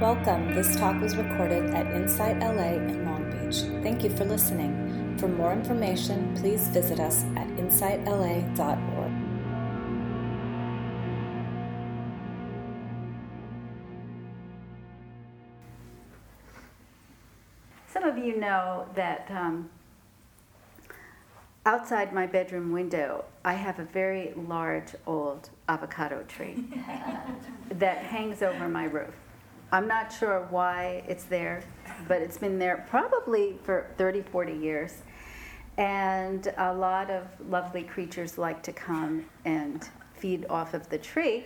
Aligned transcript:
Welcome. 0.00 0.54
This 0.54 0.76
talk 0.76 1.00
was 1.00 1.16
recorded 1.16 1.72
at 1.72 1.86
Insight 1.86 2.38
LA 2.40 2.74
in 2.74 3.06
Long 3.06 3.30
Beach. 3.30 3.62
Thank 3.82 4.04
you 4.04 4.10
for 4.10 4.26
listening. 4.26 5.16
For 5.16 5.26
more 5.26 5.54
information, 5.54 6.36
please 6.36 6.68
visit 6.68 7.00
us 7.00 7.24
at 7.34 7.46
insightla.org. 7.56 9.12
Some 17.90 18.04
of 18.04 18.18
you 18.18 18.38
know 18.38 18.86
that 18.96 19.26
um, 19.30 19.70
outside 21.64 22.12
my 22.12 22.26
bedroom 22.26 22.70
window, 22.70 23.24
I 23.46 23.54
have 23.54 23.78
a 23.78 23.84
very 23.84 24.34
large 24.36 24.94
old 25.06 25.48
avocado 25.70 26.22
tree 26.28 26.66
that 27.70 27.96
hangs 28.04 28.42
over 28.42 28.68
my 28.68 28.84
roof. 28.84 29.14
I'm 29.72 29.88
not 29.88 30.12
sure 30.12 30.46
why 30.50 31.02
it's 31.08 31.24
there, 31.24 31.64
but 32.06 32.22
it's 32.22 32.38
been 32.38 32.58
there 32.58 32.86
probably 32.88 33.58
for 33.64 33.90
30, 33.98 34.22
40 34.22 34.52
years. 34.52 35.02
And 35.76 36.52
a 36.56 36.72
lot 36.72 37.10
of 37.10 37.26
lovely 37.50 37.82
creatures 37.82 38.38
like 38.38 38.62
to 38.62 38.72
come 38.72 39.26
and 39.44 39.88
feed 40.14 40.46
off 40.48 40.72
of 40.72 40.88
the 40.88 40.98
tree. 40.98 41.44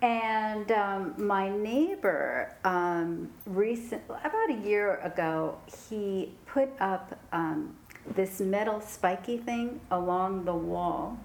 And 0.00 0.70
um, 0.72 1.14
my 1.18 1.48
neighbor, 1.48 2.54
um, 2.64 3.30
recent, 3.46 4.02
about 4.08 4.50
a 4.50 4.60
year 4.64 4.96
ago, 5.02 5.58
he 5.88 6.32
put 6.46 6.70
up 6.80 7.18
um, 7.32 7.76
this 8.14 8.40
metal 8.40 8.80
spiky 8.80 9.36
thing 9.36 9.80
along 9.90 10.44
the 10.44 10.54
wall, 10.54 11.18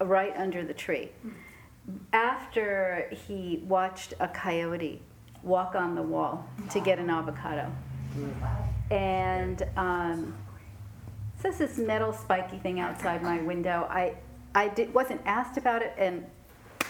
right 0.00 0.34
under 0.36 0.64
the 0.64 0.74
tree. 0.74 1.10
After 2.12 3.10
he 3.26 3.62
watched 3.66 4.14
a 4.20 4.28
coyote 4.28 5.02
walk 5.42 5.74
on 5.74 5.94
the 5.94 6.02
wall 6.02 6.46
to 6.70 6.80
get 6.80 6.98
an 6.98 7.10
avocado. 7.10 7.70
And 8.90 9.62
um, 9.76 10.34
so 11.42 11.50
this 11.50 11.78
metal 11.78 12.12
spiky 12.12 12.58
thing 12.58 12.80
outside 12.80 13.22
my 13.22 13.40
window. 13.40 13.86
I, 13.90 14.14
I 14.54 14.68
did, 14.68 14.92
wasn't 14.92 15.20
asked 15.24 15.56
about 15.56 15.82
it, 15.82 15.94
and 15.96 16.26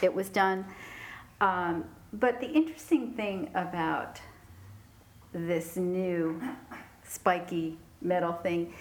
it 0.01 0.13
was 0.13 0.29
done. 0.29 0.65
Um, 1.41 1.85
but 2.13 2.41
the 2.41 2.49
interesting 2.49 3.13
thing 3.13 3.51
about 3.55 4.21
this 5.33 5.77
new 5.77 6.41
spiky 7.05 7.77
metal 8.01 8.33
thing, 8.33 8.73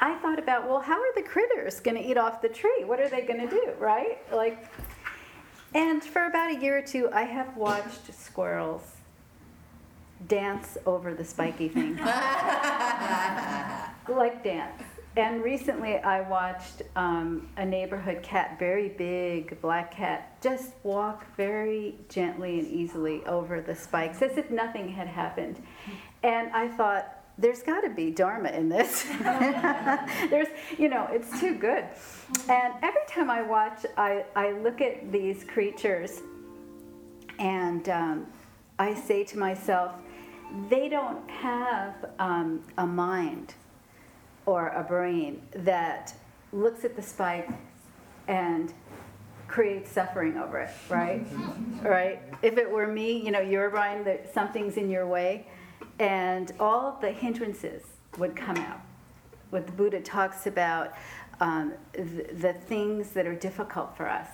I 0.00 0.14
thought 0.20 0.38
about, 0.38 0.66
well, 0.66 0.80
how 0.80 0.98
are 0.98 1.14
the 1.14 1.22
critters 1.22 1.80
going 1.80 1.96
to 1.96 2.02
eat 2.02 2.16
off 2.16 2.40
the 2.40 2.48
tree? 2.48 2.84
What 2.84 2.98
are 2.98 3.08
they 3.08 3.22
going 3.22 3.40
to 3.40 3.48
do, 3.48 3.72
right? 3.78 4.18
Like, 4.34 4.66
and 5.74 6.02
for 6.02 6.24
about 6.26 6.50
a 6.50 6.60
year 6.60 6.78
or 6.78 6.82
two, 6.82 7.08
I 7.12 7.22
have 7.22 7.56
watched 7.56 8.12
squirrels 8.14 8.82
dance 10.28 10.78
over 10.86 11.14
the 11.14 11.24
spiky 11.24 11.68
thing, 11.68 11.96
like 14.08 14.44
dance. 14.44 14.82
And 15.14 15.42
recently, 15.42 15.96
I 15.98 16.22
watched 16.22 16.82
um, 16.96 17.48
a 17.58 17.66
neighborhood 17.66 18.22
cat, 18.22 18.58
very 18.58 18.88
big 18.88 19.60
black 19.60 19.94
cat, 19.94 20.40
just 20.42 20.72
walk 20.84 21.26
very 21.36 21.96
gently 22.08 22.60
and 22.60 22.68
easily 22.68 23.22
over 23.26 23.60
the 23.60 23.74
spikes 23.74 24.22
as 24.22 24.38
if 24.38 24.50
nothing 24.50 24.88
had 24.88 25.08
happened. 25.08 25.62
And 26.22 26.50
I 26.52 26.68
thought, 26.68 27.21
there's 27.38 27.62
got 27.62 27.80
to 27.80 27.90
be 27.90 28.10
dharma 28.10 28.50
in 28.50 28.68
this. 28.68 29.04
there's, 30.30 30.48
you 30.78 30.88
know, 30.88 31.08
it's 31.10 31.40
too 31.40 31.54
good. 31.54 31.84
And 32.48 32.74
every 32.82 33.02
time 33.08 33.30
I 33.30 33.42
watch, 33.42 33.84
I, 33.96 34.24
I 34.36 34.52
look 34.52 34.80
at 34.80 35.10
these 35.10 35.44
creatures 35.44 36.20
and 37.38 37.88
um, 37.88 38.26
I 38.78 38.94
say 38.94 39.24
to 39.24 39.38
myself, 39.38 39.94
they 40.68 40.88
don't 40.88 41.28
have 41.30 41.94
um, 42.18 42.62
a 42.78 42.86
mind 42.86 43.54
or 44.44 44.68
a 44.68 44.82
brain 44.82 45.40
that 45.54 46.14
looks 46.52 46.84
at 46.84 46.94
the 46.96 47.02
spike 47.02 47.48
and 48.28 48.72
creates 49.48 49.90
suffering 49.90 50.36
over 50.36 50.58
it, 50.60 50.70
right? 50.88 51.26
right? 51.82 52.22
If 52.42 52.58
it 52.58 52.70
were 52.70 52.86
me, 52.86 53.22
you 53.24 53.30
know, 53.30 53.40
you're 53.40 53.70
Brian, 53.70 54.04
that 54.04 54.32
something's 54.32 54.76
in 54.76 54.90
your 54.90 55.06
way, 55.06 55.46
and 55.98 56.52
all 56.58 56.86
of 56.86 57.00
the 57.00 57.12
hindrances 57.12 57.82
would 58.18 58.36
come 58.36 58.56
out. 58.56 58.80
What 59.50 59.66
the 59.66 59.72
Buddha 59.72 60.00
talks 60.00 60.46
about, 60.46 60.94
um, 61.40 61.74
the, 61.92 62.26
the 62.32 62.52
things 62.52 63.10
that 63.10 63.26
are 63.26 63.34
difficult 63.34 63.96
for 63.96 64.08
us. 64.08 64.28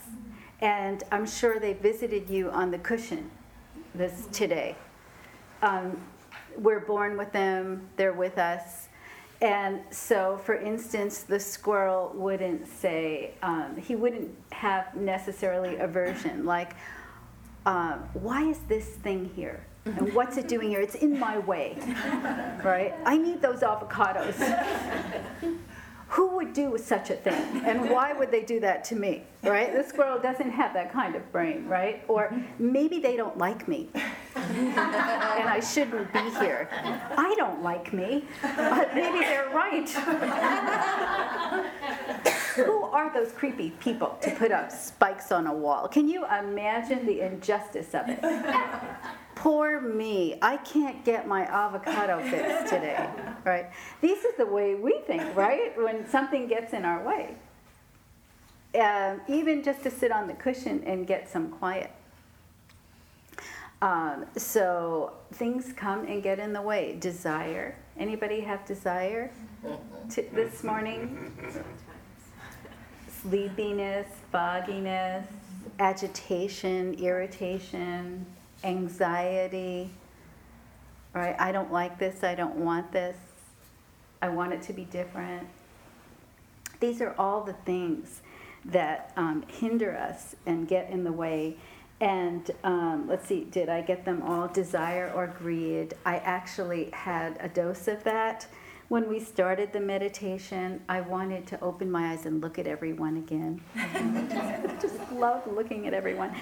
And 0.61 1.03
I'm 1.13 1.27
sure 1.27 1.61
they 1.61 1.73
visited 1.73 2.29
you 2.29 2.51
on 2.51 2.71
the 2.71 2.79
cushion 2.79 3.31
this 3.95 4.27
today. 4.33 4.77
Um, 5.63 5.97
we're 6.57 6.81
born 6.81 7.17
with 7.17 7.33
them, 7.33 7.89
they're 7.97 8.13
with 8.13 8.39
us. 8.39 8.89
And 9.41 9.81
so, 9.91 10.41
for 10.45 10.57
instance, 10.57 11.21
the 11.21 11.39
squirrel 11.39 12.13
wouldn't 12.15 12.67
say, 12.67 13.35
um, 13.43 13.77
he 13.77 13.95
wouldn't 13.95 14.35
have 14.51 14.97
necessarily 14.97 15.77
aversion, 15.77 16.45
like, 16.45 16.75
um, 17.65 18.09
why 18.15 18.43
is 18.43 18.59
this 18.69 18.87
thing 18.87 19.31
here? 19.37 19.65
And 19.97 20.15
what's 20.15 20.37
it 20.37 20.49
doing 20.49 20.69
here? 20.69 20.81
It's 20.81 20.97
in 20.97 21.19
my 21.19 21.39
way, 21.39 21.77
right? 22.65 22.95
I 23.05 23.17
need 23.17 23.41
those 23.41 23.61
avocados. 23.61 24.35
Who 26.09 26.37
would 26.37 26.55
do 26.55 26.77
such 26.79 27.11
a 27.11 27.17
thing? 27.17 27.63
And 27.67 27.91
why 27.91 28.15
would 28.15 28.31
they 28.31 28.43
do 28.43 28.61
that 28.61 28.83
to 28.85 28.97
me, 28.97 29.25
right? 29.43 29.75
The 29.75 29.85
squirrel 29.85 30.19
doesn't 30.19 30.51
have 30.51 30.73
that 30.73 30.91
kind 30.91 31.15
of 31.15 31.31
brain, 31.33 31.67
right? 31.67 32.03
Or 32.09 32.33
maybe 32.59 32.99
they 32.99 33.15
don't 33.15 33.37
like 33.37 33.69
me 33.69 33.91
and 34.35 34.79
I 35.49 35.61
shouldn't 35.61 36.11
be 36.13 36.31
here. 36.39 36.69
I 37.17 37.35
don't 37.37 37.63
like 37.63 37.93
me, 37.93 38.25
but 38.43 38.95
maybe 38.95 39.19
they're 39.21 39.51
right. 39.55 39.89
Who 42.57 42.85
are 42.85 43.13
those 43.13 43.33
creepy 43.33 43.71
people 43.79 44.17
to 44.23 44.31
put 44.31 44.51
up 44.51 44.73
spikes 44.73 45.31
on 45.31 45.47
a 45.47 45.55
wall? 45.55 45.89
Can 45.89 46.09
you 46.09 46.25
imagine 46.25 47.05
the 47.05 47.21
injustice 47.21 47.95
of 47.95 48.09
it? 48.09 48.19
Poor 49.39 49.81
me. 49.81 50.37
I 50.43 50.57
can't 50.57 51.05
get 51.05 51.29
my 51.29 51.43
avocado 51.43 52.21
fixed 52.29 52.67
today, 52.75 53.09
right? 53.45 53.67
This 54.01 54.25
is 54.25 54.37
the 54.37 54.47
way 54.47 54.75
we 54.75 54.99
think, 55.07 55.37
right? 55.37 55.81
When 55.81 56.09
something 56.09 56.49
gets 56.49 56.73
in 56.73 56.85
our 56.85 57.05
way. 57.05 57.37
Um, 58.81 59.21
even 59.29 59.63
just 59.63 59.85
to 59.85 59.93
sit 59.93 60.11
on 60.11 60.27
the 60.27 60.35
cushion 60.35 60.83
and 60.85 61.07
get 61.07 61.29
some 61.29 61.51
quiet. 61.51 61.93
Um, 63.81 64.27
so 64.37 65.13
things 65.35 65.73
come 65.73 66.05
and 66.07 66.21
get 66.21 66.41
in 66.41 66.53
the 66.53 66.61
way. 66.61 66.97
Desire. 66.99 67.77
Anybody 67.97 68.41
have 68.41 68.67
desire 68.67 69.31
to, 70.11 70.23
this 70.35 70.65
morning? 70.65 71.33
Sleepiness, 73.23 74.09
fogginess, 74.33 75.29
agitation, 75.79 76.95
irritation, 76.95 78.27
anxiety. 78.65 79.91
Right? 81.15 81.37
I 81.39 81.53
don't 81.53 81.73
like 81.73 81.99
this. 81.99 82.23
I 82.23 82.35
don't 82.35 82.57
want 82.57 82.93
this. 82.93 83.17
I 84.21 84.29
want 84.29 84.53
it 84.53 84.63
to 84.63 84.73
be 84.73 84.85
different. 84.85 85.47
These 86.81 87.01
are 87.01 87.15
all 87.19 87.43
the 87.43 87.55
things 87.65 88.23
that 88.65 89.13
um, 89.17 89.45
hinder 89.49 89.97
us 89.97 90.37
and 90.47 90.69
get 90.69 90.91
in 90.91 91.05
the 91.05 91.13
way 91.13 91.57
and 92.01 92.49
um, 92.63 93.09
let's 93.09 93.27
see, 93.27 93.45
did 93.45 93.69
I 93.69 93.81
get 93.81 94.05
them 94.05 94.23
all? 94.23 94.47
Desire 94.49 95.13
or 95.15 95.27
greed? 95.27 95.95
I 96.07 96.19
actually 96.19 96.91
had 96.93 97.37
a 97.41 97.49
dose 97.49 97.89
of 97.89 98.05
that. 98.05 98.47
When 98.89 99.07
we 99.07 99.21
started 99.21 99.75
the 99.75 99.81
meditation, 99.81 100.81
I 100.89 101.03
wanted 101.03 101.47
to 101.49 101.61
open 101.61 101.91
my 101.91 102.13
eyes 102.13 102.25
and 102.25 102.41
look 102.41 102.59
at 102.59 102.67
everyone 102.67 103.19
again. 103.19 103.61
just, 104.81 104.97
love 105.13 105.47
looking 105.47 105.87
at 105.87 105.93
everyone. 105.93 106.35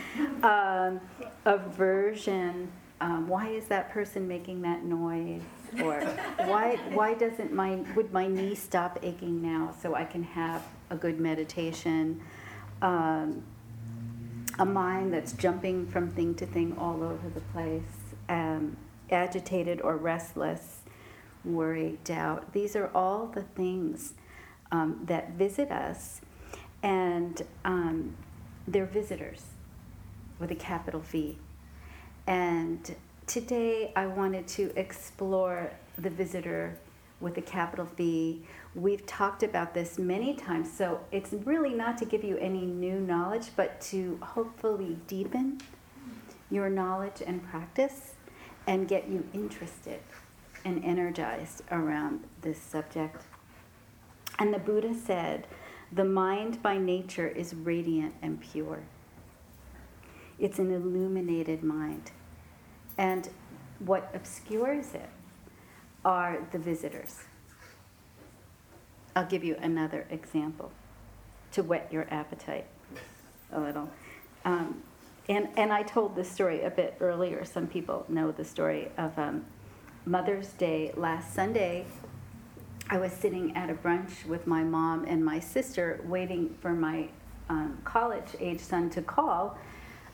Um, 0.44 1.00
aversion. 1.44 2.70
Um, 3.00 3.26
why 3.26 3.48
is 3.48 3.64
that 3.66 3.90
person 3.90 4.28
making 4.28 4.62
that 4.62 4.84
noise? 4.84 5.42
Or 5.82 6.00
why 6.44 6.76
why 6.92 7.14
doesn't 7.14 7.52
my 7.52 7.76
would 7.96 8.12
my 8.12 8.28
knee 8.28 8.54
stop 8.54 9.00
aching 9.02 9.42
now 9.42 9.74
so 9.82 9.94
I 9.94 10.04
can 10.04 10.22
have 10.22 10.62
a 10.90 10.96
good 10.96 11.18
meditation? 11.18 12.20
Um, 12.80 13.42
a 14.58 14.64
mind 14.64 15.12
that's 15.12 15.32
jumping 15.32 15.86
from 15.88 16.10
thing 16.10 16.34
to 16.36 16.46
thing 16.46 16.76
all 16.78 17.02
over 17.02 17.28
the 17.34 17.40
place, 17.52 18.14
um, 18.28 18.76
agitated 19.10 19.80
or 19.80 19.96
restless, 19.96 20.75
worry, 21.46 21.98
doubt. 22.04 22.52
These 22.52 22.76
are 22.76 22.90
all 22.94 23.26
the 23.26 23.42
things 23.42 24.14
um, 24.72 25.02
that 25.06 25.30
visit 25.32 25.70
us, 25.70 26.20
and 26.82 27.42
um, 27.64 28.16
they're 28.66 28.86
visitors 28.86 29.42
with 30.38 30.50
a 30.50 30.54
capital 30.54 31.00
V. 31.00 31.38
And 32.26 32.94
today 33.26 33.92
I 33.94 34.06
wanted 34.06 34.46
to 34.48 34.72
explore 34.76 35.72
the 35.96 36.10
visitor 36.10 36.78
with 37.20 37.38
a 37.38 37.42
capital 37.42 37.88
V 37.96 38.42
We've 38.76 39.06
talked 39.06 39.42
about 39.42 39.72
this 39.72 39.98
many 39.98 40.34
times, 40.34 40.70
so 40.70 41.00
it's 41.10 41.32
really 41.32 41.72
not 41.72 41.96
to 41.98 42.04
give 42.04 42.22
you 42.22 42.36
any 42.36 42.66
new 42.66 43.00
knowledge, 43.00 43.48
but 43.56 43.80
to 43.92 44.18
hopefully 44.20 44.98
deepen 45.06 45.62
your 46.50 46.68
knowledge 46.68 47.22
and 47.26 47.42
practice 47.42 48.12
and 48.66 48.86
get 48.86 49.08
you 49.08 49.26
interested 49.32 50.00
and 50.66 50.84
energized 50.84 51.62
around 51.70 52.24
this 52.42 52.60
subject. 52.60 53.22
And 54.40 54.52
the 54.52 54.58
Buddha 54.58 54.92
said, 54.94 55.46
the 55.92 56.04
mind 56.04 56.60
by 56.60 56.76
nature 56.76 57.28
is 57.28 57.54
radiant 57.54 58.14
and 58.20 58.40
pure. 58.40 58.80
It's 60.40 60.58
an 60.58 60.72
illuminated 60.72 61.62
mind. 61.62 62.10
And 62.98 63.28
what 63.78 64.10
obscures 64.12 64.92
it 64.92 65.08
are 66.04 66.44
the 66.50 66.58
visitors. 66.58 67.22
I'll 69.14 69.24
give 69.24 69.44
you 69.44 69.56
another 69.60 70.04
example 70.10 70.72
to 71.52 71.62
whet 71.62 71.92
your 71.92 72.08
appetite 72.10 72.66
a 73.52 73.60
little. 73.60 73.88
Um, 74.44 74.82
and, 75.28 75.48
and 75.56 75.72
I 75.72 75.84
told 75.84 76.16
this 76.16 76.30
story 76.30 76.62
a 76.62 76.70
bit 76.70 76.96
earlier. 76.98 77.44
Some 77.44 77.68
people 77.68 78.04
know 78.08 78.32
the 78.32 78.44
story 78.44 78.90
of 78.98 79.16
um, 79.16 79.44
Mother's 80.06 80.50
Day 80.52 80.92
last 80.96 81.34
Sunday. 81.34 81.84
I 82.88 82.98
was 82.98 83.10
sitting 83.10 83.56
at 83.56 83.68
a 83.70 83.74
brunch 83.74 84.24
with 84.24 84.46
my 84.46 84.62
mom 84.62 85.04
and 85.04 85.24
my 85.24 85.40
sister, 85.40 86.00
waiting 86.04 86.54
for 86.60 86.72
my 86.72 87.08
um, 87.48 87.78
college 87.82 88.36
age 88.38 88.60
son 88.60 88.88
to 88.90 89.02
call 89.02 89.58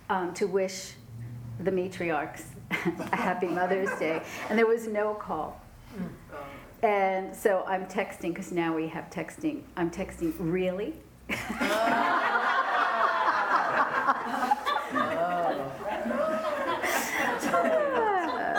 um, 0.09 0.33
to 0.33 0.47
wish 0.47 0.95
the 1.61 1.71
matriarchs 1.71 2.45
a 2.71 3.17
happy 3.17 3.47
Mother's 3.47 3.91
Day. 3.99 4.23
And 4.49 4.59
there 4.59 4.67
was 4.67 4.87
no 4.87 5.13
call. 5.13 5.61
And 6.83 7.37
so 7.37 7.63
I'm 7.69 7.85
texting, 7.85 8.31
because 8.35 8.51
now 8.51 8.75
we 8.75 8.89
have 8.89 9.11
texting. 9.11 9.61
I'm 9.77 9.91
texting, 9.91 10.33
really? 10.39 10.95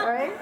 right? 0.04 0.34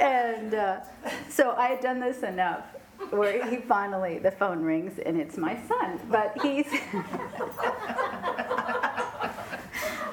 And 0.00 0.54
uh, 0.68 0.80
so 1.28 1.52
I 1.52 1.68
had 1.68 1.80
done 1.80 2.00
this 2.00 2.22
enough 2.22 2.64
where 3.10 3.48
he 3.48 3.56
finally, 3.56 4.18
the 4.18 4.30
phone 4.30 4.62
rings 4.62 4.98
and 4.98 5.20
it's 5.20 5.36
my 5.36 5.56
son. 5.68 6.00
But 6.10 6.36
he's. 6.42 6.66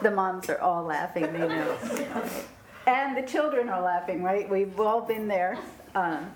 the 0.02 0.12
moms 0.12 0.50
are 0.50 0.60
all 0.60 0.84
laughing, 0.84 1.32
they 1.34 1.40
know. 1.40 1.78
And 2.88 3.18
the 3.18 3.24
children 3.24 3.70
are 3.70 3.82
laughing, 3.82 4.22
right? 4.22 4.48
We've 4.48 4.80
all 4.80 5.02
been 5.02 5.28
there. 5.28 5.58
Um, 5.96 6.32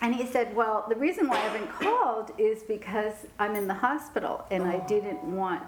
and 0.00 0.14
he 0.14 0.26
said, 0.26 0.54
Well, 0.54 0.86
the 0.88 0.96
reason 0.96 1.28
why 1.28 1.36
I 1.36 1.40
haven't 1.40 1.70
called 1.70 2.32
is 2.38 2.62
because 2.62 3.12
I'm 3.38 3.54
in 3.54 3.66
the 3.66 3.74
hospital 3.74 4.46
and 4.50 4.62
I 4.64 4.78
didn't 4.86 5.22
want 5.24 5.62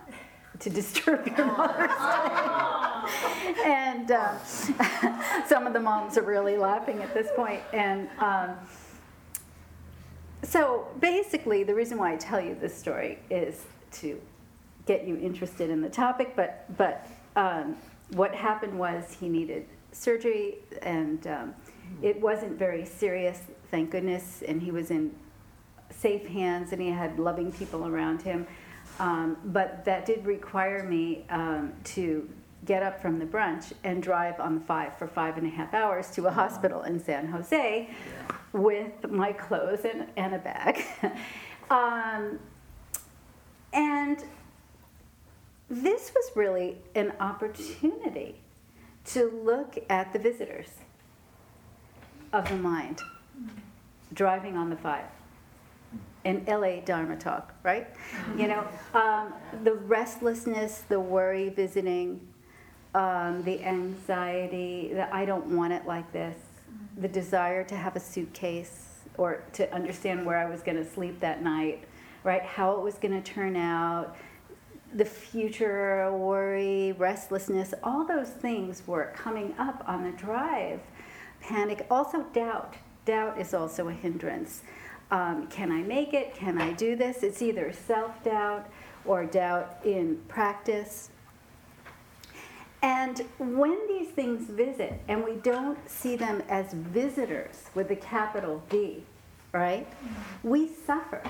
to 0.60 0.70
disturb 0.70 1.26
your 1.26 1.46
Mother's. 1.46 1.90
And 3.64 4.10
uh, 4.10 4.38
some 5.46 5.66
of 5.66 5.72
the 5.72 5.80
moms 5.80 6.16
are 6.16 6.22
really 6.22 6.56
laughing 6.56 7.02
at 7.02 7.12
this 7.14 7.28
point. 7.36 7.60
And 7.72 8.08
um, 8.18 8.56
so 10.42 10.88
basically, 11.00 11.62
the 11.64 11.74
reason 11.74 11.98
why 11.98 12.12
I 12.12 12.16
tell 12.16 12.40
you 12.40 12.54
this 12.54 12.76
story 12.76 13.18
is 13.30 13.64
to 13.92 14.20
get 14.86 15.06
you 15.06 15.16
interested 15.16 15.70
in 15.70 15.82
the 15.82 15.88
topic, 15.88 16.34
but, 16.34 16.64
but 16.76 17.06
um, 17.36 17.76
what 18.12 18.34
happened 18.34 18.78
was 18.78 19.16
he 19.18 19.28
needed 19.28 19.66
surgery 19.92 20.58
and 20.82 21.26
um, 21.26 21.54
it 22.02 22.20
wasn't 22.20 22.58
very 22.58 22.84
serious, 22.84 23.40
thank 23.70 23.90
goodness, 23.90 24.42
and 24.46 24.62
he 24.62 24.70
was 24.70 24.90
in 24.90 25.14
safe 25.90 26.26
hands 26.26 26.72
and 26.72 26.80
he 26.80 26.88
had 26.88 27.18
loving 27.18 27.52
people 27.52 27.86
around 27.86 28.22
him. 28.22 28.46
Um, 28.98 29.36
but 29.46 29.84
that 29.84 30.06
did 30.06 30.26
require 30.26 30.82
me 30.84 31.24
um, 31.30 31.72
to 31.84 32.28
get 32.64 32.82
up 32.82 33.00
from 33.00 33.18
the 33.18 33.24
brunch 33.24 33.72
and 33.84 34.02
drive 34.02 34.38
on 34.38 34.54
the 34.54 34.60
five 34.60 34.96
for 34.98 35.06
five 35.06 35.38
and 35.38 35.46
a 35.46 35.50
half 35.50 35.72
hours 35.72 36.10
to 36.10 36.26
a 36.26 36.30
hospital 36.30 36.82
in 36.82 37.02
San 37.02 37.26
Jose 37.28 37.88
with 38.52 39.10
my 39.10 39.32
clothes 39.32 39.84
and, 39.84 40.06
and 40.16 40.34
a 40.34 40.38
bag. 40.38 40.84
um, 41.70 42.38
and 43.72 44.24
this 45.68 46.12
was 46.14 46.30
really 46.34 46.76
an 46.94 47.12
opportunity 47.20 48.40
to 49.04 49.30
look 49.44 49.78
at 49.88 50.12
the 50.12 50.18
visitors 50.18 50.68
of 52.32 52.48
the 52.48 52.56
mind 52.56 53.00
driving 54.12 54.56
on 54.56 54.68
the 54.70 54.76
five 54.76 55.06
in 56.24 56.44
LA 56.46 56.80
Dharma 56.80 57.16
talk, 57.16 57.54
right? 57.62 57.88
You 58.36 58.48
know, 58.48 58.68
um, 58.94 59.32
the 59.64 59.74
restlessness, 59.74 60.84
the 60.88 61.00
worry 61.00 61.48
visiting, 61.48 62.20
um, 62.94 63.42
the 63.44 63.62
anxiety, 63.62 64.90
that 64.92 65.12
I 65.12 65.24
don't 65.24 65.46
want 65.46 65.72
it 65.72 65.86
like 65.86 66.12
this, 66.12 66.36
the 66.96 67.08
desire 67.08 67.64
to 67.64 67.76
have 67.76 67.96
a 67.96 68.00
suitcase 68.00 68.86
or 69.16 69.42
to 69.52 69.72
understand 69.74 70.24
where 70.24 70.38
I 70.38 70.48
was 70.48 70.62
going 70.62 70.76
to 70.76 70.84
sleep 70.84 71.20
that 71.20 71.42
night, 71.42 71.84
right? 72.24 72.42
How 72.42 72.72
it 72.72 72.80
was 72.80 72.94
going 72.94 73.20
to 73.20 73.32
turn 73.32 73.56
out, 73.56 74.16
the 74.94 75.04
future 75.04 76.12
worry, 76.12 76.92
restlessness, 76.92 77.74
all 77.82 78.04
those 78.04 78.28
things 78.28 78.82
were 78.86 79.12
coming 79.14 79.54
up 79.58 79.84
on 79.86 80.04
the 80.04 80.10
drive. 80.12 80.80
Panic, 81.40 81.86
also 81.90 82.22
doubt. 82.32 82.76
Doubt 83.04 83.38
is 83.40 83.54
also 83.54 83.88
a 83.88 83.92
hindrance. 83.92 84.62
Um, 85.10 85.48
can 85.48 85.72
I 85.72 85.82
make 85.82 86.12
it? 86.12 86.34
Can 86.34 86.60
I 86.60 86.72
do 86.72 86.96
this? 86.96 87.22
It's 87.22 87.42
either 87.42 87.72
self 87.72 88.22
doubt 88.22 88.68
or 89.04 89.24
doubt 89.24 89.78
in 89.84 90.20
practice. 90.28 91.10
And 92.82 93.20
when 93.38 93.78
these 93.88 94.08
things 94.08 94.48
visit, 94.48 95.00
and 95.08 95.22
we 95.22 95.34
don't 95.36 95.78
see 95.88 96.16
them 96.16 96.42
as 96.48 96.72
visitors 96.72 97.64
with 97.74 97.90
a 97.90 97.96
capital 97.96 98.62
V, 98.70 99.02
right? 99.52 99.86
We 100.42 100.68
suffer. 100.68 101.22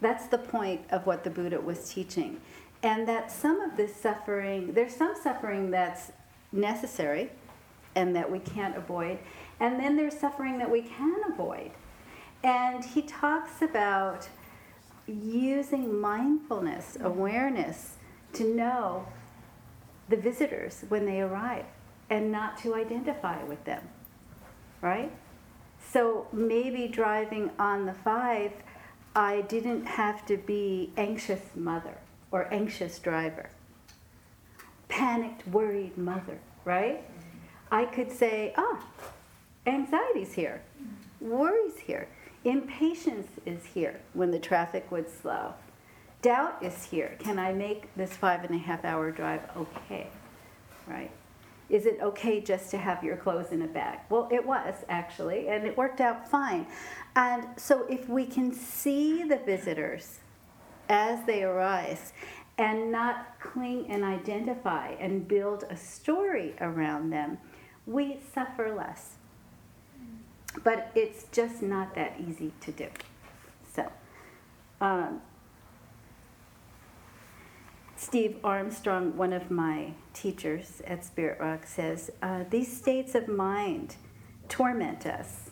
That's 0.00 0.26
the 0.26 0.38
point 0.38 0.82
of 0.90 1.06
what 1.06 1.24
the 1.24 1.30
Buddha 1.30 1.60
was 1.60 1.88
teaching. 1.88 2.40
And 2.82 3.08
that 3.08 3.32
some 3.32 3.60
of 3.60 3.76
this 3.76 3.96
suffering, 3.96 4.72
there's 4.72 4.94
some 4.94 5.14
suffering 5.20 5.70
that's 5.70 6.12
necessary 6.52 7.30
and 7.96 8.14
that 8.14 8.30
we 8.30 8.38
can't 8.38 8.76
avoid, 8.76 9.18
and 9.58 9.80
then 9.80 9.96
there's 9.96 10.16
suffering 10.16 10.58
that 10.58 10.70
we 10.70 10.82
can 10.82 11.16
avoid. 11.28 11.70
And 12.44 12.84
he 12.84 13.02
talks 13.02 13.62
about 13.62 14.28
using 15.06 15.98
mindfulness, 15.98 16.98
awareness, 17.00 17.96
to 18.34 18.44
know 18.44 19.06
the 20.08 20.16
visitors 20.16 20.84
when 20.88 21.06
they 21.06 21.20
arrive 21.20 21.64
and 22.08 22.30
not 22.30 22.56
to 22.58 22.74
identify 22.74 23.42
with 23.44 23.64
them, 23.64 23.82
right? 24.80 25.10
So 25.92 26.28
maybe 26.32 26.88
driving 26.88 27.50
on 27.58 27.86
the 27.86 27.94
five, 27.94 28.52
I 29.14 29.42
didn't 29.42 29.86
have 29.86 30.26
to 30.26 30.36
be 30.36 30.92
anxious 30.96 31.40
mother 31.54 31.98
or 32.30 32.52
anxious 32.52 32.98
driver, 32.98 33.50
panicked, 34.88 35.46
worried 35.48 35.96
mother, 35.96 36.38
right? 36.64 37.02
I 37.70 37.86
could 37.86 38.12
say, 38.12 38.52
ah, 38.56 38.84
anxiety's 39.66 40.34
here, 40.34 40.62
worry's 41.20 41.78
here. 41.78 42.08
Impatience 42.44 43.28
is 43.44 43.64
here 43.64 44.00
when 44.14 44.30
the 44.30 44.38
traffic 44.38 44.90
would 44.92 45.10
slow. 45.10 45.54
Doubt 46.22 46.62
is 46.62 46.84
here. 46.84 47.16
Can 47.18 47.38
I 47.38 47.52
make 47.52 47.94
this 47.94 48.16
five 48.16 48.44
and 48.44 48.54
a 48.54 48.58
half 48.58 48.84
hour 48.84 49.10
drive 49.10 49.42
okay? 49.56 50.08
Right? 50.86 51.10
Is 51.68 51.84
it 51.84 51.98
okay 52.00 52.40
just 52.40 52.70
to 52.70 52.78
have 52.78 53.02
your 53.02 53.16
clothes 53.16 53.50
in 53.50 53.62
a 53.62 53.66
bag? 53.66 53.98
Well, 54.08 54.28
it 54.30 54.44
was 54.46 54.74
actually, 54.88 55.48
and 55.48 55.66
it 55.66 55.76
worked 55.76 56.00
out 56.00 56.28
fine. 56.28 56.66
And 57.16 57.46
so, 57.56 57.86
if 57.88 58.08
we 58.08 58.24
can 58.24 58.52
see 58.52 59.24
the 59.24 59.38
visitors 59.38 60.20
as 60.88 61.24
they 61.26 61.42
arise 61.42 62.12
and 62.58 62.92
not 62.92 63.38
cling 63.40 63.86
and 63.90 64.04
identify 64.04 64.90
and 65.00 65.26
build 65.26 65.64
a 65.68 65.76
story 65.76 66.54
around 66.60 67.10
them, 67.10 67.38
we 67.84 68.18
suffer 68.32 68.74
less. 68.74 69.16
But 70.62 70.90
it's 70.94 71.24
just 71.32 71.62
not 71.62 71.94
that 71.96 72.16
easy 72.26 72.52
to 72.60 72.72
do. 72.72 72.86
So, 73.74 73.90
um, 74.80 75.20
Steve 78.06 78.36
Armstrong, 78.44 79.16
one 79.16 79.32
of 79.32 79.50
my 79.50 79.90
teachers 80.14 80.80
at 80.86 81.04
Spirit 81.04 81.40
Rock, 81.40 81.66
says 81.66 82.08
uh, 82.22 82.44
these 82.50 82.72
states 82.72 83.16
of 83.16 83.26
mind 83.26 83.96
torment 84.48 85.06
us. 85.06 85.50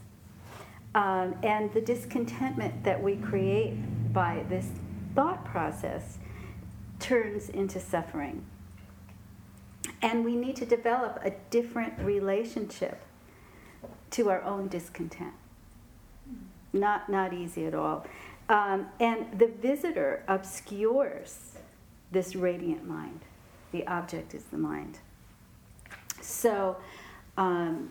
Um, 0.95 1.35
and 1.43 1.73
the 1.73 1.81
discontentment 1.81 2.85
that 2.85 3.03
we 3.03 3.17
create 3.17 3.75
by 4.13 4.45
this 4.49 4.69
thought 5.17 5.45
process 5.45 6.19
turns 7.01 7.49
into 7.49 7.81
suffering. 7.81 8.45
And 10.01 10.25
we 10.25 10.37
need 10.37 10.55
to 10.55 10.65
develop 10.65 11.19
a 11.25 11.33
different 11.51 11.99
relationship 11.99 13.03
to 14.13 14.31
our 14.31 14.43
own 14.45 14.69
discontent. 14.69 15.35
Not, 16.73 17.09
not 17.09 17.33
easy 17.33 17.67
at 17.67 17.75
all. 17.75 18.07
Um, 18.49 18.87
and 19.01 19.41
the 19.41 19.49
visitor 19.49 20.23
obscures 20.29 21.55
this 22.15 22.35
radiant 22.35 22.89
mind. 22.89 23.21
The 23.73 23.87
object 23.87 24.35
is 24.35 24.45
the 24.45 24.57
mind. 24.57 24.99
So 26.23 26.77
um, 27.37 27.91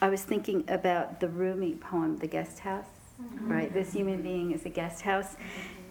I 0.00 0.08
was 0.08 0.22
thinking 0.22 0.64
about 0.68 1.18
the 1.18 1.28
Rumi 1.28 1.74
poem, 1.74 2.18
The 2.18 2.26
Guest 2.28 2.60
House, 2.60 2.84
mm-hmm. 3.20 3.50
right? 3.50 3.72
This 3.72 3.92
human 3.92 4.22
being 4.22 4.52
is 4.52 4.64
a 4.64 4.68
guest 4.68 5.02
house. 5.02 5.36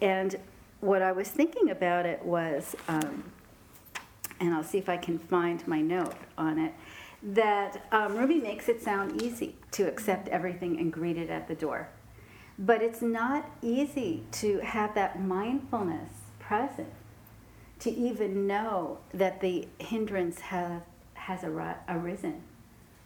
And 0.02 0.36
what 0.80 1.02
I 1.02 1.12
was 1.12 1.28
thinking 1.28 1.72
about 1.72 2.06
it 2.06 2.24
was, 2.24 2.76
um, 2.88 3.24
and 4.40 4.54
I'll 4.54 4.64
see 4.64 4.78
if 4.78 4.88
I 4.88 4.98
can 4.98 5.18
find 5.18 5.68
my 5.68 5.82
note 5.82 6.16
on 6.38 6.60
it, 6.60 6.74
that 7.24 7.88
um, 7.92 8.16
Rumi 8.16 8.40
makes 8.40 8.70
it 8.70 8.82
sound 8.82 9.22
easy 9.22 9.56
to 9.72 9.84
accept 9.84 10.28
everything 10.28 10.80
and 10.80 10.94
greet 10.94 11.18
it 11.18 11.30
at 11.30 11.48
the 11.48 11.56
door. 11.56 11.90
But 12.60 12.82
it's 12.82 13.02
not 13.02 13.50
easy 13.62 14.24
to 14.34 14.60
have 14.60 14.94
that 14.96 15.20
mindfulness 15.20 16.10
present, 16.40 16.94
to 17.80 17.92
even 17.92 18.48
know 18.48 19.00
that 19.14 19.42
the 19.42 19.68
hindrance 19.80 20.40
have, 20.40 20.84
has 21.14 21.44
ar- 21.44 21.80
arisen. 21.88 22.42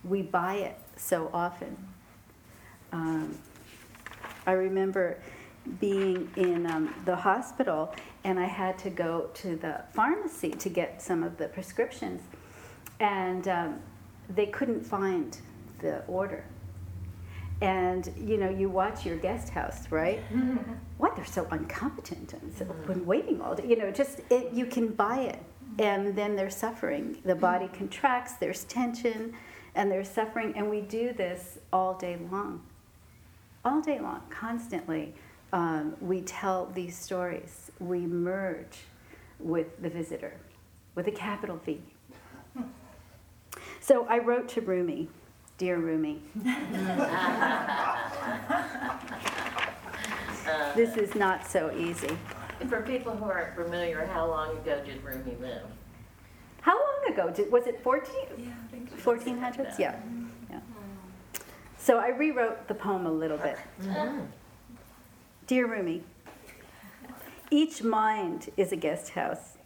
We 0.04 0.22
buy 0.22 0.56
it 0.56 0.78
so 0.96 1.30
often. 1.34 1.76
Um, 2.92 3.38
I 4.46 4.54
remember 4.54 5.20
being 5.80 6.30
in 6.36 6.66
um, 6.66 6.94
the 7.06 7.16
hospital 7.16 7.94
and 8.24 8.40
I 8.40 8.46
had 8.46 8.78
to 8.80 8.90
go 8.90 9.30
to 9.36 9.56
the 9.56 9.82
pharmacy 9.94 10.52
to 10.52 10.70
get 10.70 11.02
some 11.02 11.24
of 11.24 11.38
the 11.38 11.48
prescriptions, 11.48 12.22
and 13.00 13.48
um, 13.48 13.80
they 14.30 14.48
couldn't 14.48 14.86
find 14.86 15.38
the 15.80 16.04
order. 16.06 16.44
And 17.62 18.10
you 18.18 18.38
know, 18.38 18.50
you 18.50 18.70
watch 18.70 19.06
your 19.06 19.18
guest 19.18 19.50
house, 19.50 19.92
right? 19.92 20.22
what 20.98 21.16
they're 21.16 21.26
so 21.26 21.46
incompetent 21.52 22.34
and 22.34 22.54
so 22.54 22.66
mm-hmm. 22.66 22.94
been 22.94 23.06
waiting 23.06 23.42
all 23.42 23.56
day. 23.56 23.66
You 23.68 23.78
know, 23.78 23.92
just 23.92 24.22
it, 24.30 24.54
you 24.54 24.66
can 24.66 24.88
buy 24.90 25.20
it, 25.22 25.44
and 25.78 26.16
then 26.16 26.36
they're 26.36 26.50
suffering. 26.50 27.18
The 27.26 27.36
body 27.36 27.70
contracts. 27.74 28.34
There's 28.34 28.64
tension, 28.66 29.34
and 29.76 29.92
they're 29.92 30.04
suffering. 30.04 30.54
And 30.56 30.70
we 30.70 30.82
do 30.82 31.14
this 31.14 31.60
all 31.74 31.96
day 31.96 32.18
long, 32.32 32.64
all 33.66 33.82
day 33.82 34.00
long, 34.00 34.22
constantly 34.30 35.14
um, 35.52 35.96
we 36.02 36.22
tell 36.22 36.68
these 36.74 36.98
stories. 36.98 37.72
We 37.80 38.00
merge 38.00 38.86
with 39.40 39.82
the 39.82 39.90
visitor, 39.90 40.36
with 40.96 41.08
a 41.08 41.12
capital 41.12 41.60
V. 41.66 41.82
So 43.82 44.06
I 44.08 44.20
wrote 44.20 44.48
to 44.50 44.62
Rumi, 44.62 45.08
dear 45.60 45.78
Rumi. 45.78 46.20
this 50.76 50.98
is 50.98 51.14
not 51.16 51.46
so 51.46 51.72
easy. 51.78 52.18
For 52.70 52.82
people 52.82 53.16
who 53.16 53.26
aren't 53.26 53.56
familiar, 53.56 54.06
how 54.08 54.28
long 54.28 54.58
ago 54.58 54.82
did 54.84 55.04
Rumi 55.04 55.36
live? 55.40 55.64
How 56.62 56.76
long 56.76 57.14
ago? 57.14 57.30
Did, 57.30 57.52
was 57.52 57.68
it 57.68 57.84
14? 57.84 58.14
Yeah, 58.38 58.48
I 58.48 58.72
think 58.72 59.04
1400s? 59.04 59.78
Yeah. 59.78 59.96
yeah. 60.50 60.60
So 61.78 61.98
I 61.98 62.08
rewrote 62.08 62.68
the 62.70 62.74
poem 62.74 63.06
a 63.06 63.12
little 63.12 63.38
bit. 63.38 63.58
Mm-hmm. 63.82 64.22
Dear 65.46 65.68
Rumi, 65.68 66.04
each 67.52 67.84
mind 67.84 68.50
is 68.56 68.72
a 68.72 68.78
guest 68.78 69.10
house. 69.10 69.58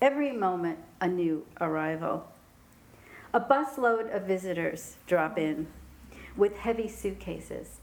Every 0.00 0.30
moment, 0.30 0.78
a 1.00 1.08
new 1.08 1.44
arrival. 1.60 2.28
A 3.38 3.40
busload 3.40 4.12
of 4.12 4.22
visitors 4.22 4.96
drop 5.06 5.38
in 5.38 5.68
with 6.36 6.56
heavy 6.56 6.88
suitcases. 6.88 7.78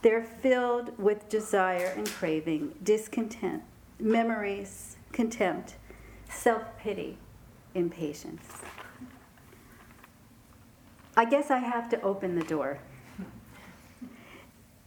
They're 0.00 0.24
filled 0.24 0.96
with 0.98 1.28
desire 1.28 1.92
and 1.94 2.08
craving, 2.08 2.76
discontent, 2.82 3.62
memories, 3.98 4.96
contempt, 5.12 5.74
self 6.30 6.62
pity, 6.78 7.18
impatience. 7.74 8.62
I 11.14 11.26
guess 11.26 11.50
I 11.50 11.58
have 11.58 11.90
to 11.90 12.00
open 12.00 12.36
the 12.36 12.46
door 12.46 12.78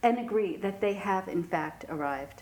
and 0.01 0.17
agree 0.17 0.55
that 0.55 0.82
they 0.82 0.96
have 0.96 1.27
in 1.27 1.43
fact 1.43 1.86
arrived. 1.88 2.41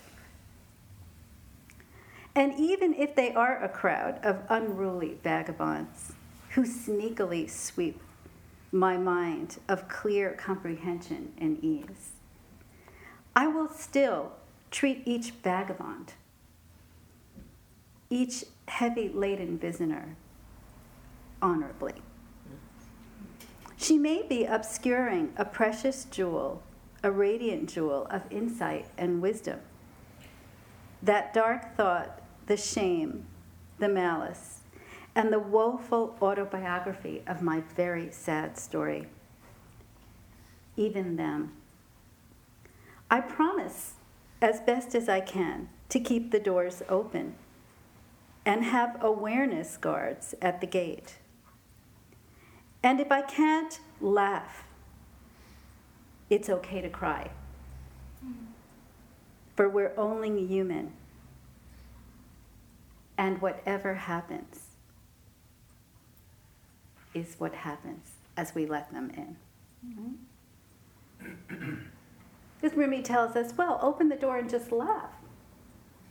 And 2.34 2.58
even 2.58 2.94
if 2.94 3.14
they 3.14 3.34
are 3.34 3.62
a 3.62 3.68
crowd 3.68 4.20
of 4.24 4.40
unruly 4.48 5.18
vagabonds 5.22 6.14
who 6.54 6.62
sneakily 6.62 7.48
sweep 7.48 8.00
my 8.70 8.96
mind 8.96 9.58
of 9.68 9.88
clear 9.88 10.32
comprehension 10.32 11.32
and 11.38 11.62
ease, 11.62 12.12
I 13.34 13.46
will 13.46 13.68
still 13.68 14.32
treat 14.70 15.02
each 15.04 15.30
vagabond, 15.30 16.14
each 18.10 18.44
heavy 18.68 19.08
laden 19.08 19.58
visitor, 19.58 20.16
honorably. 21.40 21.94
She 23.76 23.98
may 23.98 24.22
be 24.22 24.44
obscuring 24.44 25.32
a 25.36 25.44
precious 25.44 26.04
jewel 26.04 26.62
a 27.02 27.10
radiant 27.10 27.68
jewel 27.68 28.06
of 28.10 28.22
insight 28.30 28.86
and 28.96 29.20
wisdom. 29.20 29.58
That 31.02 31.34
dark 31.34 31.76
thought, 31.76 32.22
the 32.46 32.56
shame, 32.56 33.26
the 33.78 33.88
malice, 33.88 34.60
and 35.14 35.32
the 35.32 35.38
woeful 35.38 36.16
autobiography 36.22 37.22
of 37.26 37.42
my 37.42 37.60
very 37.76 38.10
sad 38.10 38.58
story. 38.58 39.06
Even 40.76 41.16
them. 41.16 41.52
I 43.10 43.20
promise, 43.20 43.94
as 44.40 44.60
best 44.60 44.94
as 44.94 45.08
I 45.08 45.20
can, 45.20 45.68
to 45.90 46.00
keep 46.00 46.30
the 46.30 46.40
doors 46.40 46.82
open 46.88 47.34
and 48.46 48.64
have 48.64 48.96
awareness 49.02 49.76
guards 49.76 50.34
at 50.40 50.60
the 50.60 50.66
gate. 50.66 51.18
And 52.82 53.00
if 53.00 53.12
I 53.12 53.22
can't 53.22 53.78
laugh 54.00 54.64
it's 56.32 56.48
okay 56.48 56.80
to 56.80 56.88
cry. 56.88 57.30
For 59.54 59.68
we're 59.68 59.92
only 59.98 60.46
human. 60.46 60.92
And 63.18 63.42
whatever 63.42 63.94
happens 63.94 64.71
is 67.14 67.36
what 67.38 67.54
happens 67.54 68.12
as 68.36 68.54
we 68.54 68.66
let 68.66 68.92
them 68.92 69.10
in. 69.16 69.36
Mm-hmm. 69.86 71.74
This 72.60 72.74
Rumi 72.74 73.02
tells 73.02 73.34
us, 73.36 73.52
well, 73.56 73.78
open 73.82 74.08
the 74.08 74.16
door 74.16 74.38
and 74.38 74.48
just 74.48 74.70
laugh. 74.70 75.10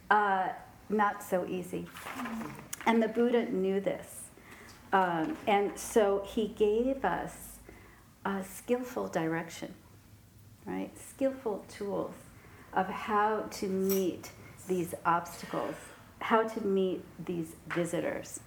Uh, 0.09 0.49
not 0.89 1.23
so 1.23 1.45
easy. 1.47 1.87
And 2.85 3.01
the 3.01 3.07
Buddha 3.07 3.45
knew 3.45 3.79
this. 3.79 4.23
Um, 4.91 5.37
and 5.47 5.77
so 5.79 6.27
he 6.27 6.49
gave 6.49 7.05
us 7.05 7.59
a 8.25 8.43
skillful 8.43 9.07
direction 9.07 9.73
right? 10.65 10.91
Skillful 10.97 11.65
tools 11.69 12.13
of 12.73 12.87
how 12.87 13.41
to 13.51 13.67
meet 13.67 14.31
these 14.67 14.93
obstacles, 15.05 15.75
how 16.19 16.47
to 16.47 16.65
meet 16.65 17.03
these 17.25 17.55
visitors. 17.67 18.39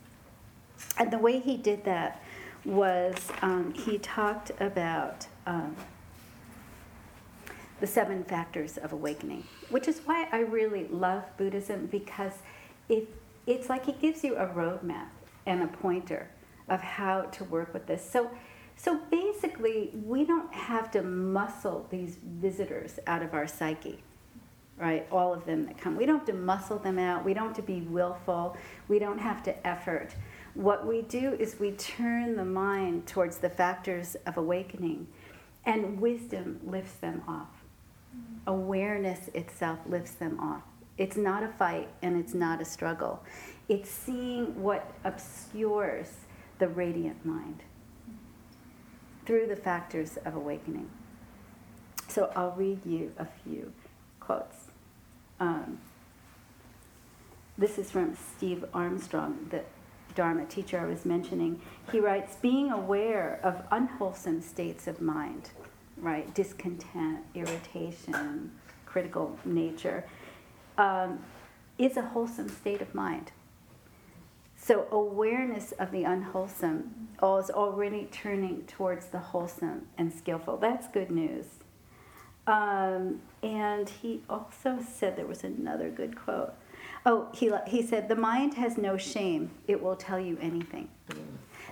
And 0.99 1.11
the 1.11 1.18
way 1.18 1.38
he 1.40 1.56
did 1.56 1.84
that 1.84 2.23
was 2.64 3.14
um, 3.42 3.75
he 3.75 3.99
talked 3.99 4.50
about 4.61 5.26
um, 5.47 5.76
the 7.80 7.87
seven 7.87 8.25
factors 8.25 8.78
of 8.78 8.92
awakening, 8.92 9.44
which 9.71 9.88
is 9.88 10.00
why 10.04 10.28
I 10.33 10.40
really 10.40 10.87
love 10.88 11.25
Buddhism 11.37 11.87
because 11.87 12.33
it, 12.88 13.09
it's 13.47 13.68
like 13.68 13.87
he 13.87 13.92
gives 13.92 14.25
you 14.25 14.37
a 14.37 14.47
roadmap 14.47 15.09
and 15.47 15.62
a 15.62 15.66
pointer 15.66 16.28
of 16.68 16.80
how 16.80 17.23
to 17.23 17.44
work 17.44 17.75
with 17.75 17.87
this. 17.87 18.09
So 18.09 18.30
so 18.76 19.00
basically, 19.11 19.90
we 20.04 20.25
don't 20.25 20.52
have 20.52 20.90
to 20.92 21.02
muscle 21.02 21.87
these 21.90 22.16
visitors 22.23 22.99
out 23.06 23.23
of 23.23 23.33
our 23.35 23.47
psyche, 23.47 24.02
right? 24.76 25.06
All 25.11 25.33
of 25.33 25.47
them 25.47 25.66
that 25.66 25.78
come. 25.78 25.97
We 25.97 26.06
don't 26.06 26.18
have 26.18 26.26
to 26.26 26.33
muscle 26.35 26.78
them 26.78 26.99
out. 26.99 27.25
We 27.25 27.35
don't 27.35 27.49
have 27.49 27.56
to 27.56 27.62
be 27.62 27.83
willful. 27.83 28.56
We 28.88 28.99
don't 28.99 29.18
have 29.18 29.42
to 29.44 29.66
effort. 29.66 30.14
What 30.54 30.87
we 30.87 31.02
do 31.02 31.37
is 31.38 31.58
we 31.58 31.73
turn 31.73 32.37
the 32.37 32.44
mind 32.44 33.06
towards 33.06 33.38
the 33.38 33.50
factors 33.50 34.16
of 34.26 34.37
awakening, 34.37 35.08
and 35.66 36.00
wisdom 36.00 36.61
lifts 36.64 36.94
them 36.94 37.23
off. 37.26 37.49
Mm-hmm. 38.16 38.50
Awareness 38.50 39.28
itself 39.34 39.80
lifts 39.87 40.12
them 40.12 40.38
off. 40.38 40.62
It's 40.96 41.16
not 41.16 41.42
a 41.42 41.49
fight 41.49 41.88
and 42.02 42.16
it's 42.16 42.34
not 42.34 42.61
a 42.61 42.64
struggle. 42.64 43.23
It's 43.68 43.90
seeing 43.90 44.62
what 44.62 44.92
obscures 45.02 46.12
the 46.58 46.68
radiant 46.68 47.25
mind 47.26 47.64
through 49.26 49.49
the 49.49 49.56
factors 49.56 50.18
of 50.25 50.37
awakening. 50.37 50.88
So 52.08 52.30
I'll 52.37 52.52
read 52.52 52.87
you 52.87 53.12
a 53.18 53.26
few 53.42 53.73
quotes. 54.20 54.68
Um, 55.40 55.78
this 57.58 57.78
is 57.78 57.90
from 57.90 58.16
Steve 58.37 58.64
Armstrong, 58.73 59.49
the 59.50 59.62
Dharma 60.14 60.47
teacher 60.47 60.78
I 60.80 60.87
was 60.87 61.04
mentioning. 61.04 61.61
He 61.90 62.00
writes 62.00 62.37
Being 62.37 62.71
aware 62.71 63.40
of 63.42 63.62
unwholesome 63.71 64.40
states 64.42 64.87
of 64.87 65.00
mind, 65.00 65.50
right? 65.97 66.33
Discontent, 66.35 67.21
irritation, 67.35 68.52
critical 68.87 69.38
nature, 69.44 70.04
um, 70.78 71.21
is 71.78 71.97
a 71.97 72.02
wholesome 72.02 72.49
state 72.49 72.80
of 72.80 72.94
mind. 72.94 73.33
So 74.56 74.87
awareness 74.90 75.73
of 75.73 75.90
the 75.90 76.04
unwholesome 76.04 77.09
is 77.23 77.50
already 77.50 78.09
turning 78.11 78.62
towards 78.62 79.06
the 79.06 79.18
wholesome 79.18 79.88
and 79.99 80.12
skillful. 80.12 80.56
That's 80.56 80.88
good 80.88 81.11
news. 81.11 81.47
Um, 82.47 83.21
and 83.42 83.88
he 83.88 84.23
also 84.28 84.78
said 84.87 85.16
there 85.16 85.26
was 85.26 85.44
another 85.44 85.90
good 85.90 86.16
quote. 86.16 86.54
Oh, 87.06 87.28
he, 87.34 87.52
he 87.66 87.82
said, 87.82 88.08
The 88.08 88.16
mind 88.16 88.54
has 88.54 88.78
no 88.78 88.96
shame, 88.96 89.50
it 89.68 89.82
will 89.82 89.96
tell 89.96 90.18
you 90.18 90.38
anything. 90.40 90.88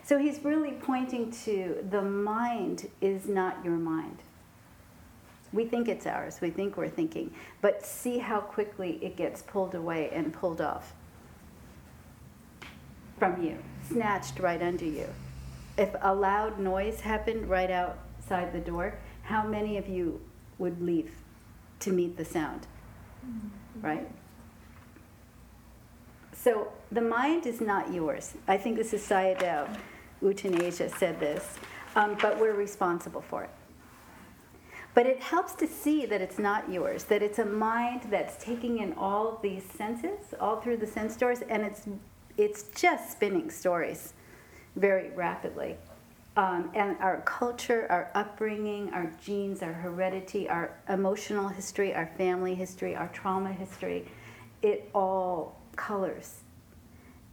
So 0.04 0.18
he's 0.18 0.44
really 0.44 0.72
pointing 0.72 1.30
to 1.44 1.84
the 1.90 2.02
mind 2.02 2.90
is 3.00 3.28
not 3.28 3.64
your 3.64 3.76
mind. 3.76 4.18
We 5.52 5.64
think 5.66 5.88
it's 5.88 6.06
ours, 6.06 6.40
we 6.40 6.50
think 6.50 6.76
we're 6.76 6.88
thinking, 6.88 7.32
but 7.60 7.84
see 7.84 8.18
how 8.18 8.40
quickly 8.40 8.98
it 9.02 9.16
gets 9.16 9.42
pulled 9.42 9.74
away 9.74 10.10
and 10.10 10.32
pulled 10.32 10.60
off 10.60 10.94
from 13.18 13.42
you, 13.42 13.58
snatched 13.88 14.40
right 14.40 14.60
under 14.60 14.86
you. 14.86 15.06
If 15.78 15.94
a 16.00 16.14
loud 16.14 16.58
noise 16.58 17.00
happened 17.00 17.48
right 17.48 17.70
outside 17.70 18.52
the 18.52 18.60
door, 18.60 18.98
how 19.22 19.46
many 19.46 19.76
of 19.76 19.88
you 19.88 20.20
would 20.58 20.82
leave 20.82 21.12
to 21.80 21.92
meet 21.92 22.16
the 22.16 22.24
sound? 22.24 22.66
Mm-hmm. 23.24 23.86
Right? 23.86 24.08
So 26.42 26.72
the 26.90 27.00
mind 27.00 27.46
is 27.46 27.60
not 27.60 27.92
yours. 27.94 28.34
I 28.48 28.56
think 28.56 28.76
this 28.76 28.92
is 28.92 29.06
Sayadaw 29.06 29.68
U 30.22 30.28
Tejaniya 30.28 30.90
said 30.98 31.20
this, 31.20 31.56
um, 31.94 32.16
but 32.20 32.40
we're 32.40 32.54
responsible 32.54 33.20
for 33.20 33.44
it. 33.44 33.50
But 34.92 35.06
it 35.06 35.20
helps 35.20 35.54
to 35.54 35.68
see 35.68 36.04
that 36.06 36.20
it's 36.20 36.40
not 36.40 36.68
yours, 36.68 37.04
that 37.04 37.22
it's 37.22 37.38
a 37.38 37.44
mind 37.44 38.02
that's 38.10 38.42
taking 38.44 38.80
in 38.80 38.92
all 38.94 39.38
these 39.40 39.62
senses, 39.62 40.34
all 40.40 40.56
through 40.60 40.78
the 40.78 40.86
sense 40.86 41.16
doors, 41.16 41.42
and 41.48 41.62
it's, 41.62 41.82
it's 42.36 42.64
just 42.74 43.12
spinning 43.12 43.48
stories 43.48 44.14
very 44.74 45.10
rapidly. 45.10 45.76
Um, 46.36 46.70
and 46.74 46.96
our 46.98 47.20
culture, 47.20 47.86
our 47.88 48.10
upbringing, 48.14 48.90
our 48.92 49.12
genes, 49.24 49.62
our 49.62 49.72
heredity, 49.72 50.48
our 50.48 50.72
emotional 50.88 51.46
history, 51.46 51.94
our 51.94 52.10
family 52.18 52.56
history, 52.56 52.96
our 52.96 53.08
trauma 53.08 53.52
history, 53.52 54.08
it 54.62 54.90
all 54.92 55.61
colors 55.76 56.40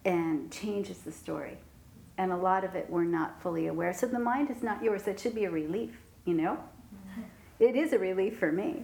and 0.05 0.51
changes 0.51 1.00
the 1.00 1.12
story. 1.12 1.58
And 2.17 2.31
a 2.31 2.38
lot 2.38 2.63
of 2.63 2.75
it 2.75 2.89
we're 2.89 3.03
not 3.03 3.41
fully 3.41 3.67
aware. 3.67 3.93
So 3.93 4.08
the 4.08 4.19
mind 4.19 4.50
is 4.50 4.62
not 4.62 4.84
yours. 4.84 5.03
That 5.03 5.19
should 5.19 5.36
be 5.36 5.46
a 5.46 5.51
relief, 5.51 5.98
you 6.25 6.34
know? 6.34 6.58
It 7.60 7.75
is 7.75 7.91
a 7.91 8.00
relief 8.00 8.39
for 8.39 8.53
me. 8.53 8.84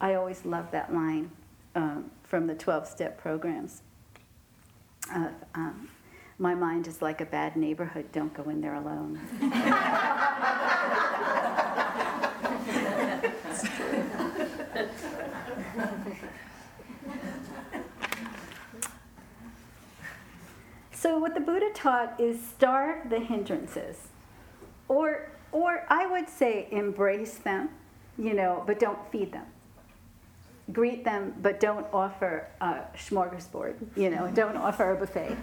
I 0.00 0.14
always 0.14 0.44
love 0.44 0.70
that 0.70 0.94
line 0.94 1.28
um, 1.74 2.10
from 2.22 2.46
the 2.46 2.54
12 2.54 2.86
step 2.86 3.20
programs. 3.20 3.82
Uh, 5.12 5.30
um, 5.54 5.88
my 6.38 6.54
mind 6.54 6.86
is 6.86 7.02
like 7.02 7.20
a 7.20 7.26
bad 7.26 7.56
neighborhood, 7.56 8.12
don't 8.12 8.32
go 8.32 8.48
in 8.50 8.60
there 8.60 8.74
alone. 8.74 9.20
so, 21.04 21.18
what 21.18 21.34
the 21.34 21.40
Buddha 21.40 21.68
taught 21.74 22.18
is 22.18 22.40
starve 22.42 23.10
the 23.10 23.20
hindrances, 23.20 24.08
or 24.88 25.28
or 25.52 25.84
I 25.90 26.06
would 26.06 26.30
say 26.30 26.66
embrace 26.70 27.34
them, 27.34 27.68
you 28.16 28.32
know, 28.32 28.64
but 28.66 28.78
don't 28.78 28.98
feed 29.12 29.30
them. 29.30 29.44
Greet 30.72 31.04
them, 31.04 31.34
but 31.42 31.60
don't 31.60 31.86
offer 31.92 32.46
a 32.62 32.84
smorgasbord, 32.96 33.74
you 33.98 34.08
know, 34.08 34.30
don't 34.32 34.56
offer 34.56 34.92
a 34.92 34.96
buffet. 34.96 35.36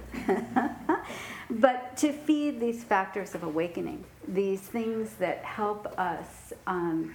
but 1.52 1.96
to 1.98 2.12
feed 2.12 2.60
these 2.60 2.84
factors 2.84 3.36
of 3.36 3.44
awakening, 3.44 4.04
these 4.28 4.62
things 4.62 5.14
that 5.20 5.46
help 5.46 5.86
us 6.00 6.54
um, 6.66 7.14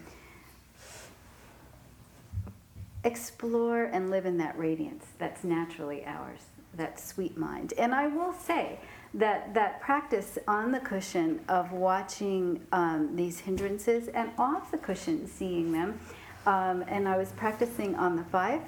explore 3.02 3.86
and 3.86 4.08
live 4.08 4.24
in 4.24 4.38
that 4.38 4.56
radiance 4.56 5.04
that's 5.18 5.42
naturally 5.42 6.04
ours, 6.06 6.42
that 6.76 7.00
sweet 7.00 7.36
mind. 7.36 7.72
And 7.78 7.94
I 7.94 8.06
will 8.06 8.32
say, 8.32 8.78
that 9.16 9.54
that 9.54 9.80
practice 9.80 10.38
on 10.46 10.70
the 10.70 10.80
cushion 10.80 11.40
of 11.48 11.72
watching 11.72 12.60
um, 12.72 13.16
these 13.16 13.40
hindrances 13.40 14.08
and 14.08 14.30
off 14.38 14.70
the 14.70 14.78
cushion 14.78 15.26
seeing 15.26 15.72
them 15.72 15.98
um, 16.44 16.84
and 16.88 17.08
i 17.08 17.16
was 17.16 17.32
practicing 17.32 17.94
on 17.94 18.14
the 18.14 18.24
five 18.24 18.60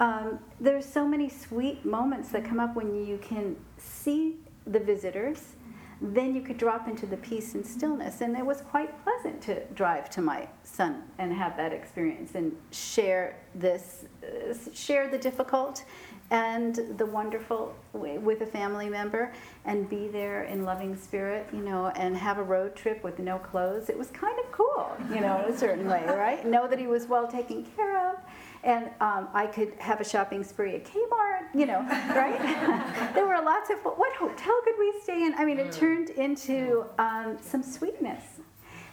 um, 0.00 0.38
there's 0.60 0.86
so 0.86 1.06
many 1.08 1.28
sweet 1.28 1.84
moments 1.84 2.28
that 2.28 2.44
come 2.44 2.60
up 2.60 2.76
when 2.76 3.04
you 3.04 3.18
can 3.18 3.56
see 3.76 4.36
the 4.66 4.78
visitors 4.78 5.54
then 6.00 6.32
you 6.32 6.42
could 6.42 6.58
drop 6.58 6.86
into 6.86 7.06
the 7.06 7.16
peace 7.16 7.54
and 7.54 7.66
stillness 7.66 8.20
and 8.20 8.36
it 8.36 8.46
was 8.46 8.60
quite 8.60 9.02
pleasant 9.02 9.42
to 9.42 9.64
drive 9.74 10.08
to 10.08 10.20
my 10.20 10.46
son 10.62 11.02
and 11.18 11.32
have 11.32 11.56
that 11.56 11.72
experience 11.72 12.36
and 12.36 12.56
share 12.70 13.36
this 13.56 14.04
uh, 14.22 14.54
share 14.72 15.08
the 15.08 15.18
difficult 15.18 15.84
and 16.30 16.78
the 16.98 17.06
wonderful 17.06 17.74
with 17.92 18.42
a 18.42 18.46
family 18.46 18.88
member 18.88 19.32
and 19.64 19.88
be 19.88 20.08
there 20.08 20.44
in 20.44 20.64
loving 20.64 20.96
spirit, 20.96 21.48
you 21.52 21.60
know, 21.60 21.86
and 21.96 22.16
have 22.16 22.38
a 22.38 22.42
road 22.42 22.76
trip 22.76 23.02
with 23.02 23.18
no 23.18 23.38
clothes. 23.38 23.88
It 23.88 23.98
was 23.98 24.08
kind 24.08 24.38
of 24.38 24.52
cool, 24.52 24.96
you 25.10 25.20
know, 25.20 25.42
in 25.46 25.54
a 25.54 25.56
certain 25.56 25.88
way, 25.88 26.04
right? 26.06 26.46
Know 26.46 26.68
that 26.68 26.78
he 26.78 26.86
was 26.86 27.06
well 27.06 27.26
taken 27.26 27.64
care 27.76 28.10
of. 28.10 28.16
And 28.62 28.90
um, 29.00 29.28
I 29.32 29.46
could 29.46 29.72
have 29.78 30.00
a 30.00 30.04
shopping 30.04 30.44
spree 30.44 30.74
at 30.74 30.84
Kmart, 30.84 31.46
you 31.54 31.64
know, 31.64 31.80
right? 32.10 33.12
there 33.14 33.26
were 33.26 33.42
lots 33.42 33.70
of, 33.70 33.78
what 33.78 34.14
hotel 34.16 34.60
could 34.64 34.74
we 34.78 34.92
stay 35.02 35.24
in? 35.24 35.34
I 35.34 35.44
mean, 35.44 35.58
it 35.58 35.72
turned 35.72 36.10
into 36.10 36.84
um, 36.98 37.38
some 37.40 37.62
sweetness 37.62 38.22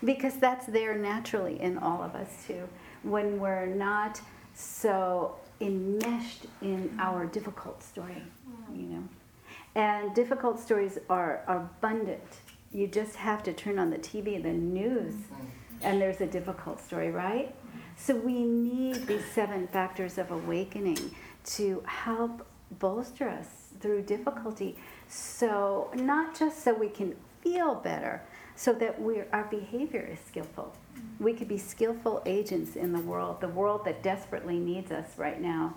because 0.03 0.35
that's 0.35 0.67
there 0.67 0.97
naturally 0.97 1.59
in 1.59 1.77
all 1.79 2.01
of 2.01 2.15
us 2.15 2.45
too. 2.47 2.67
When 3.03 3.39
we're 3.39 3.65
not 3.65 4.21
so 4.53 5.35
enmeshed 5.61 6.45
in 6.61 6.95
our 6.99 7.25
difficult 7.25 7.83
story, 7.83 8.21
mm. 8.49 8.77
you 8.77 8.87
know. 8.87 9.03
And 9.75 10.15
difficult 10.15 10.59
stories 10.59 10.97
are, 11.09 11.43
are 11.47 11.57
abundant. 11.57 12.23
You 12.71 12.87
just 12.87 13.15
have 13.17 13.43
to 13.43 13.53
turn 13.53 13.77
on 13.79 13.89
the 13.89 13.97
TV, 13.97 14.41
the 14.41 14.51
news, 14.51 15.13
mm-hmm. 15.13 15.45
and 15.81 16.01
there's 16.01 16.21
a 16.21 16.27
difficult 16.27 16.81
story, 16.81 17.11
right? 17.11 17.53
So 17.97 18.15
we 18.15 18.43
need 18.43 19.07
these 19.07 19.23
seven 19.33 19.67
factors 19.67 20.17
of 20.17 20.31
awakening 20.31 20.99
to 21.45 21.83
help 21.85 22.45
bolster 22.79 23.29
us 23.29 23.47
through 23.79 24.03
difficulty. 24.03 24.75
So, 25.07 25.91
not 25.95 26.37
just 26.37 26.63
so 26.63 26.73
we 26.73 26.89
can 26.89 27.15
feel 27.41 27.75
better, 27.75 28.21
so 28.55 28.73
that 28.73 29.01
we 29.01 29.21
our 29.31 29.45
behavior 29.45 30.09
is 30.11 30.19
skillful. 30.27 30.73
We 31.19 31.33
could 31.33 31.47
be 31.47 31.57
skillful 31.57 32.21
agents 32.25 32.75
in 32.75 32.91
the 32.91 32.99
world, 32.99 33.41
the 33.41 33.47
world 33.47 33.85
that 33.85 34.03
desperately 34.03 34.59
needs 34.59 34.91
us 34.91 35.17
right 35.17 35.39
now. 35.39 35.75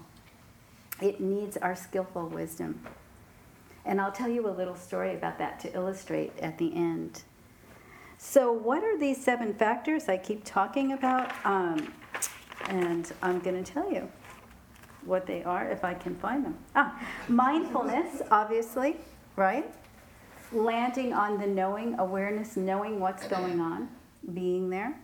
It 1.00 1.20
needs 1.20 1.56
our 1.56 1.76
skillful 1.76 2.26
wisdom. 2.26 2.80
And 3.84 4.00
I'll 4.00 4.12
tell 4.12 4.28
you 4.28 4.48
a 4.48 4.50
little 4.50 4.74
story 4.74 5.14
about 5.14 5.38
that 5.38 5.60
to 5.60 5.74
illustrate 5.74 6.32
at 6.40 6.58
the 6.58 6.74
end. 6.74 7.22
So, 8.18 8.52
what 8.52 8.82
are 8.82 8.98
these 8.98 9.22
seven 9.22 9.54
factors 9.54 10.08
I 10.08 10.18
keep 10.18 10.44
talking 10.44 10.92
about? 10.92 11.32
Um, 11.44 11.94
and 12.68 13.10
I'm 13.22 13.38
going 13.38 13.62
to 13.62 13.72
tell 13.72 13.90
you 13.92 14.08
what 15.04 15.26
they 15.26 15.44
are 15.44 15.70
if 15.70 15.84
I 15.84 15.94
can 15.94 16.16
find 16.16 16.44
them. 16.44 16.58
Ah, 16.74 17.00
mindfulness, 17.28 18.22
obviously, 18.30 18.96
right? 19.36 19.72
Landing 20.52 21.12
on 21.12 21.38
the 21.38 21.46
knowing, 21.46 21.98
awareness, 21.98 22.56
knowing 22.56 22.98
what's 22.98 23.26
going 23.28 23.60
on, 23.60 23.88
being 24.34 24.68
there. 24.68 24.98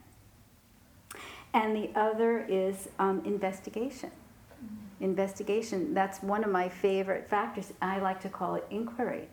And 1.55 1.77
the 1.77 1.88
other 1.95 2.45
is 2.49 2.88
um, 2.99 3.23
investigation. 3.25 4.11
Mm-hmm. 4.11 5.05
Investigation, 5.05 5.95
that's 5.95 6.21
one 6.21 6.43
of 6.43 6.51
my 6.51 6.69
favorite 6.69 7.31
factors. 7.31 7.73
I 7.81 8.01
like 8.01 8.21
to 8.23 8.29
call 8.29 8.57
it 8.57 8.67
inquiry. 8.71 9.29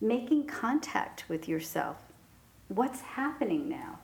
Making 0.00 0.48
contact 0.48 1.24
with 1.28 1.48
yourself. 1.48 1.96
What's 2.68 3.00
happening 3.00 3.68
now? 3.68 4.00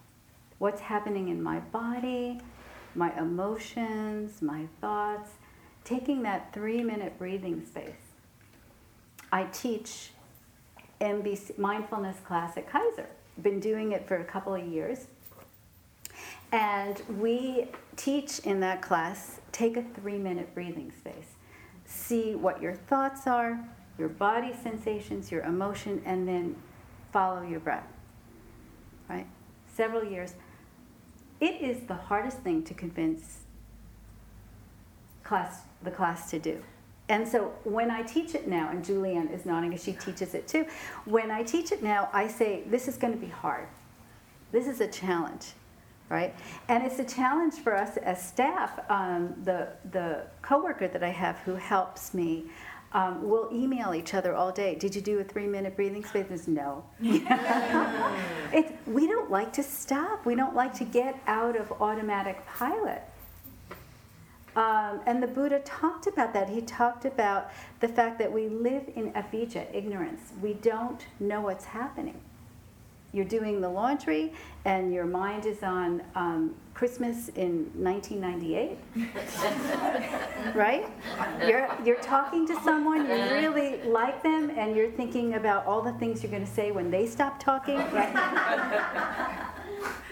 What's 0.59 0.81
happening 0.81 1.29
in 1.29 1.43
my 1.43 1.59
body, 1.59 2.39
my 2.95 3.19
emotions, 3.19 4.41
my 4.41 4.67
thoughts? 4.81 5.33
Taking 5.83 6.23
that 6.23 6.53
three 6.53 6.85
minute 6.85 7.19
breathing 7.19 7.67
space. 7.67 7.91
I 9.33 9.45
teach 9.45 10.11
MBC 11.01 11.59
mindfulness 11.59 12.19
class 12.21 12.57
at 12.57 12.71
Kaiser. 12.71 13.09
Been 13.43 13.59
doing 13.59 13.93
it 13.93 14.07
for 14.07 14.17
a 14.17 14.25
couple 14.25 14.55
of 14.55 14.65
years 14.65 15.07
and 16.53 17.03
we 17.19 17.69
teach 17.97 18.41
in 18.41 18.61
that 18.61 18.83
class 18.83 19.41
take 19.53 19.77
a 19.77 19.83
three 19.83 20.19
minute 20.19 20.55
breathing 20.55 20.93
space. 20.99 21.35
See 21.85 22.35
what 22.35 22.63
your 22.63 22.75
thoughts 22.75 23.27
are, 23.27 23.59
your 23.99 24.09
body 24.09 24.55
sensations, 24.63 25.31
your 25.31 25.43
emotion, 25.43 26.03
and 26.05 26.27
then 26.27 26.57
follow 27.13 27.43
your 27.43 27.61
breath. 27.61 27.87
Right? 29.09 29.27
Several 29.75 30.05
years. 30.05 30.35
It 31.41 31.61
is 31.61 31.87
the 31.87 31.95
hardest 31.95 32.39
thing 32.39 32.63
to 32.65 32.75
convince 32.75 33.39
class 35.25 35.63
the 35.83 35.91
class 35.91 36.31
to 36.31 36.39
do. 36.39 36.63
And 37.09 37.27
so 37.27 37.53
when 37.65 37.91
I 37.91 38.03
teach 38.03 38.35
it 38.35 38.47
now, 38.47 38.71
and 38.71 38.85
Julianne 38.85 39.35
is 39.35 39.45
nodding 39.45 39.75
as 39.75 39.83
she 39.83 39.93
teaches 39.93 40.35
it 40.35 40.47
too, 40.47 40.65
when 41.07 41.31
I 41.31 41.43
teach 41.43 41.73
it 41.73 41.83
now, 41.83 42.09
I 42.13 42.29
say, 42.29 42.63
this 42.67 42.87
is 42.87 42.97
going 42.97 43.13
to 43.13 43.19
be 43.19 43.27
hard. 43.27 43.67
This 44.53 44.69
is 44.69 44.81
a 44.81 44.87
challenge, 44.87 45.47
right? 46.11 46.35
And 46.69 46.85
it's 46.85 46.99
a 46.99 47.05
challenge 47.05 47.55
for 47.55 47.75
us 47.75 47.97
as 47.97 48.23
staff. 48.23 48.79
Um, 48.91 49.35
the, 49.45 49.69
the 49.93 50.27
coworker 50.43 50.89
that 50.89 51.03
I 51.03 51.09
have 51.09 51.39
who 51.39 51.55
helps 51.55 52.13
me, 52.13 52.45
um, 52.93 53.27
we'll 53.27 53.49
email 53.53 53.95
each 53.95 54.13
other 54.13 54.35
all 54.35 54.51
day. 54.51 54.75
Did 54.75 54.95
you 54.95 55.01
do 55.01 55.21
a 55.21 55.25
three 55.25 55.47
minute 55.47 55.77
breathing 55.77 56.05
space? 56.05 56.49
No. 56.49 56.85
we 57.01 57.21
don't 59.07 59.31
like 59.31 59.53
to 59.55 59.63
stop. 59.63 60.27
We 60.27 60.35
don't 60.35 60.57
like 60.57 60.75
to 60.75 60.85
get 60.85 61.19
out 61.27 61.57
of 61.57 61.73
automatic 61.81 62.45
pilot. 62.47 63.03
Um, 64.57 65.01
and 65.07 65.23
the 65.23 65.29
Buddha 65.29 65.61
talked 65.61 66.09
about 66.09 66.35
that. 66.35 66.49
He 66.49 66.61
talked 66.61 67.05
about 67.05 67.53
the 67.79 67.87
fact 67.87 68.19
that 68.19 68.33
we 68.33 68.49
live 68.49 68.83
in 68.97 69.13
avijja, 69.13 69.73
ignorance. 69.73 70.33
We 70.43 70.55
don't 70.55 71.07
know 71.21 71.41
what's 71.41 71.67
happening. 71.67 72.21
You're 73.13 73.25
doing 73.25 73.61
the 73.61 73.69
laundry, 73.69 74.33
and 74.65 74.93
your 74.93 75.05
mind 75.05 75.45
is 75.45 75.63
on 75.63 76.03
um, 76.15 76.55
Christmas 76.75 77.29
in 77.31 77.71
1998, 77.75 78.79
right? 80.55 80.87
You're, 81.47 81.69
you're 81.85 82.01
talking 82.01 82.47
to 82.47 82.55
someone, 82.63 83.07
you 83.07 83.15
really 83.33 83.83
like 83.83 84.23
them, 84.23 84.51
and 84.51 84.77
you're 84.77 84.93
thinking 84.93 85.35
about 85.35 85.67
all 85.67 85.83
the 85.83 85.93
things 85.95 86.23
you're 86.23 86.31
going 86.31 86.45
to 86.45 86.51
say 86.51 86.71
when 86.71 86.91
they 86.91 87.07
stop 87.07 87.43
talking, 87.43 87.79
right? 87.93 89.51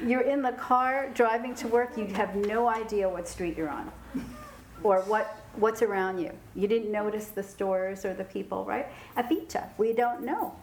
you're 0.05 0.23
in 0.23 0.43
the 0.43 0.53
car 0.53 1.11
driving 1.15 1.55
to 1.57 1.69
work, 1.69 1.97
you 1.97 2.07
have 2.07 2.35
no 2.35 2.69
idea 2.69 3.09
what 3.09 3.29
street 3.29 3.57
you're 3.57 3.69
on 3.69 3.91
or 4.83 5.01
what, 5.03 5.41
what's 5.57 5.83
around 5.83 6.19
you. 6.19 6.33
You 6.55 6.69
didn't 6.69 6.93
notice 6.93 7.27
the 7.29 7.43
stores 7.43 8.05
or 8.05 8.15
the 8.15 8.25
people, 8.25 8.65
right? 8.65 8.87
Avijja, 9.17 9.69
we 9.77 9.93
don't 9.93 10.23
know, 10.23 10.55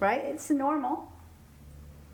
right? 0.00 0.22
It's 0.24 0.50
normal, 0.50 1.11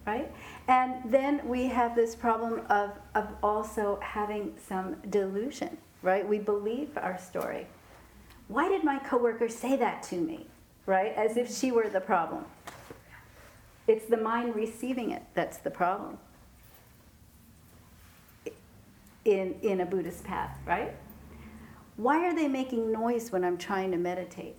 right? 0.09 0.33
And 0.69 0.95
then 1.05 1.47
we 1.47 1.67
have 1.67 1.95
this 1.95 2.15
problem 2.15 2.63
of, 2.71 2.93
of 3.15 3.29
also 3.43 3.99
having 4.03 4.55
some 4.67 4.97
delusion, 5.11 5.77
right? 6.03 6.27
We 6.27 6.39
believe 6.39 6.97
our 6.97 7.19
story. 7.19 7.67
Why 8.49 8.69
did 8.71 8.85
my 8.85 8.99
coworker 9.01 9.49
say 9.51 9.77
that 9.77 10.03
to 10.05 10.17
me, 10.17 10.47
right? 10.87 11.13
As 11.15 11.37
if 11.37 11.55
she 11.55 11.71
were 11.73 11.91
the 11.91 12.01
problem. 12.01 12.47
It's 13.87 14.07
the 14.07 14.17
mind 14.17 14.55
receiving 14.55 15.11
it 15.11 15.23
that's 15.35 15.59
the 15.59 15.71
problem 15.71 16.17
in, 19.27 19.57
in 19.63 19.83
a 19.83 19.87
Buddhist 19.87 20.25
path, 20.25 20.57
right? 20.67 20.95
Why 21.97 22.27
are 22.27 22.35
they 22.35 22.49
making 22.49 22.91
noise 22.91 23.31
when 23.31 23.45
I'm 23.45 23.59
trying 23.59 23.91
to 23.91 23.99
meditate? 23.99 24.55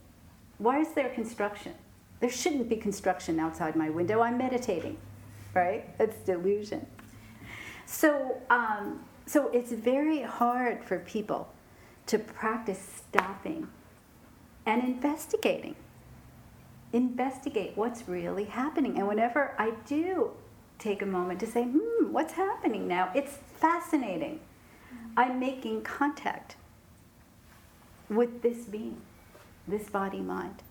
Why 0.59 0.79
is 0.79 0.89
there 0.93 1.09
construction? 1.09 1.73
There 2.19 2.29
shouldn't 2.29 2.69
be 2.69 2.75
construction 2.75 3.39
outside 3.39 3.75
my 3.75 3.89
window. 3.89 4.21
I'm 4.21 4.37
meditating, 4.37 4.97
right? 5.53 5.89
It's 5.99 6.17
delusion. 6.25 6.85
So, 7.85 8.37
um, 8.49 9.05
so 9.25 9.49
it's 9.49 9.71
very 9.71 10.21
hard 10.21 10.83
for 10.83 10.99
people 10.99 11.49
to 12.07 12.19
practice 12.19 13.03
stopping 13.09 13.67
and 14.65 14.83
investigating. 14.83 15.75
Investigate 16.93 17.73
what's 17.75 18.07
really 18.07 18.45
happening. 18.45 18.97
And 18.97 19.07
whenever 19.07 19.55
I 19.57 19.73
do 19.85 20.31
take 20.79 21.01
a 21.01 21.05
moment 21.05 21.39
to 21.41 21.47
say, 21.47 21.63
hmm, 21.63 22.11
what's 22.11 22.33
happening 22.33 22.87
now? 22.87 23.11
It's 23.13 23.37
fascinating. 23.55 24.39
I'm 25.15 25.39
making 25.39 25.83
contact 25.83 26.55
with 28.09 28.41
this 28.41 28.65
being, 28.65 29.01
this 29.67 29.89
body 29.89 30.21
mind. 30.21 30.63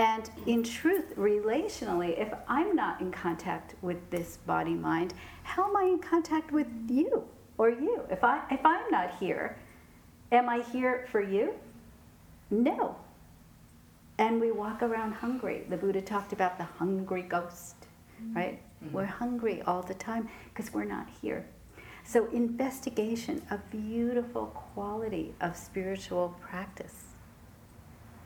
And 0.00 0.30
in 0.46 0.62
truth, 0.62 1.14
relationally, 1.18 2.18
if 2.18 2.32
I'm 2.48 2.74
not 2.74 3.02
in 3.02 3.10
contact 3.10 3.74
with 3.82 3.98
this 4.08 4.38
body 4.46 4.72
mind, 4.72 5.12
how 5.42 5.68
am 5.68 5.76
I 5.76 5.82
in 5.82 5.98
contact 5.98 6.52
with 6.52 6.68
you 6.88 7.22
or 7.58 7.68
you? 7.68 8.00
If, 8.08 8.24
I, 8.24 8.40
if 8.50 8.64
I'm 8.64 8.90
not 8.90 9.18
here, 9.20 9.58
am 10.32 10.48
I 10.48 10.62
here 10.72 11.06
for 11.12 11.20
you? 11.20 11.52
No. 12.48 12.96
And 14.16 14.40
we 14.40 14.52
walk 14.52 14.80
around 14.80 15.12
hungry. 15.12 15.66
The 15.68 15.76
Buddha 15.76 16.00
talked 16.00 16.32
about 16.32 16.56
the 16.56 16.64
hungry 16.64 17.20
ghost, 17.20 17.76
right? 18.32 18.58
Mm-hmm. 18.82 18.94
We're 18.96 19.04
hungry 19.04 19.60
all 19.66 19.82
the 19.82 19.92
time 19.92 20.30
because 20.48 20.72
we're 20.72 20.84
not 20.86 21.08
here. 21.20 21.44
So, 22.04 22.24
investigation, 22.30 23.42
a 23.50 23.58
beautiful 23.70 24.46
quality 24.46 25.34
of 25.42 25.58
spiritual 25.58 26.34
practice. 26.40 26.94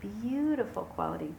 Beautiful 0.01 0.85
quality. 0.85 1.35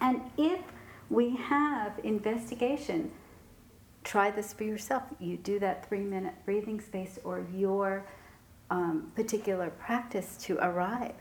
And 0.00 0.22
if 0.36 0.60
we 1.08 1.36
have 1.36 1.98
investigation, 2.04 3.10
try 4.04 4.30
this 4.30 4.52
for 4.52 4.64
yourself. 4.64 5.02
You 5.18 5.36
do 5.36 5.58
that 5.58 5.88
three 5.88 6.04
minute 6.04 6.34
breathing 6.44 6.80
space 6.80 7.18
or 7.24 7.44
your 7.54 8.06
um, 8.70 9.12
particular 9.14 9.70
practice 9.70 10.36
to 10.42 10.58
arrive 10.58 11.14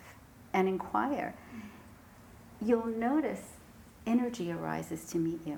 and 0.53 0.67
inquire. 0.67 1.33
You'll 2.61 2.85
notice 2.85 3.41
energy 4.05 4.51
arises 4.51 5.05
to 5.05 5.17
meet 5.17 5.39
you. 5.45 5.57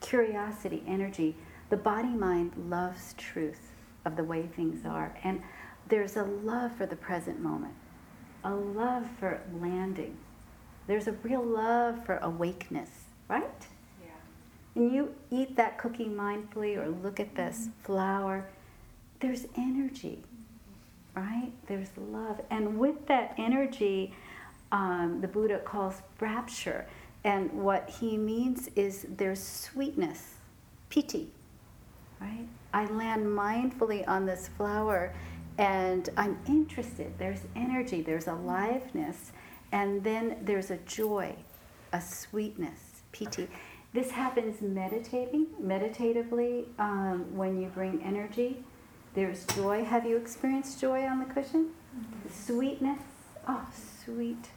Curiosity, 0.00 0.82
energy. 0.86 1.36
The 1.70 1.76
body 1.76 2.08
mind 2.08 2.52
loves 2.68 3.14
truth 3.14 3.72
of 4.04 4.16
the 4.16 4.24
way 4.24 4.46
things 4.46 4.84
are. 4.84 5.16
And 5.24 5.42
there's 5.88 6.16
a 6.16 6.24
love 6.24 6.72
for 6.76 6.86
the 6.86 6.96
present 6.96 7.40
moment, 7.40 7.74
a 8.44 8.54
love 8.54 9.06
for 9.18 9.40
landing. 9.60 10.16
There's 10.86 11.06
a 11.06 11.12
real 11.12 11.42
love 11.42 12.04
for 12.04 12.18
awakeness, 12.18 12.90
right? 13.28 13.44
Yeah. 14.02 14.10
And 14.74 14.92
you 14.92 15.14
eat 15.30 15.56
that 15.56 15.78
cookie 15.78 16.06
mindfully 16.06 16.76
or 16.76 16.88
look 16.88 17.20
at 17.20 17.34
this 17.34 17.60
mm-hmm. 17.60 17.82
flower, 17.84 18.48
there's 19.20 19.46
energy, 19.56 20.22
right? 21.14 21.52
There's 21.66 21.90
love. 21.96 22.40
And 22.50 22.78
with 22.78 23.06
that 23.06 23.34
energy, 23.38 24.14
um, 24.72 25.20
the 25.20 25.28
Buddha 25.28 25.58
calls 25.58 26.02
rapture. 26.20 26.86
And 27.24 27.52
what 27.52 27.88
he 27.88 28.16
means 28.16 28.68
is 28.74 29.06
there's 29.16 29.42
sweetness, 29.42 30.34
piti, 30.88 31.30
right? 32.20 32.48
I 32.74 32.86
land 32.86 33.26
mindfully 33.26 34.06
on 34.08 34.26
this 34.26 34.48
flower 34.56 35.14
and 35.58 36.08
I'm 36.16 36.38
interested. 36.48 37.12
There's 37.18 37.42
energy, 37.54 38.00
there's 38.00 38.26
aliveness, 38.26 39.32
and 39.72 40.04
then 40.04 40.36
there's 40.42 40.70
a 40.70 40.76
joy, 40.78 41.34
a 41.92 42.00
sweetness, 42.00 43.02
piti. 43.10 43.48
This 43.94 44.10
happens 44.10 44.62
meditating, 44.62 45.48
meditatively 45.58 46.66
um, 46.78 47.36
when 47.36 47.60
you 47.60 47.68
bring 47.68 48.02
energy. 48.02 48.62
There's 49.14 49.44
joy. 49.46 49.84
Have 49.84 50.06
you 50.06 50.16
experienced 50.16 50.80
joy 50.80 51.04
on 51.04 51.18
the 51.18 51.26
cushion? 51.26 51.70
Mm-hmm. 51.96 52.28
Sweetness. 52.30 53.02
Oh, 53.48 53.66
sweet, 54.04 54.48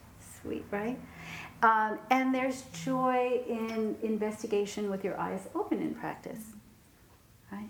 sweet, 0.42 0.64
right? 0.72 1.00
Um, 1.64 1.98
and 2.10 2.34
there's 2.34 2.64
joy 2.84 3.42
in 3.48 3.98
investigation 4.04 4.90
with 4.90 5.04
your 5.04 5.20
eyes 5.20 5.48
open 5.56 5.82
in 5.82 5.96
practice, 5.96 6.42
right? 7.52 7.70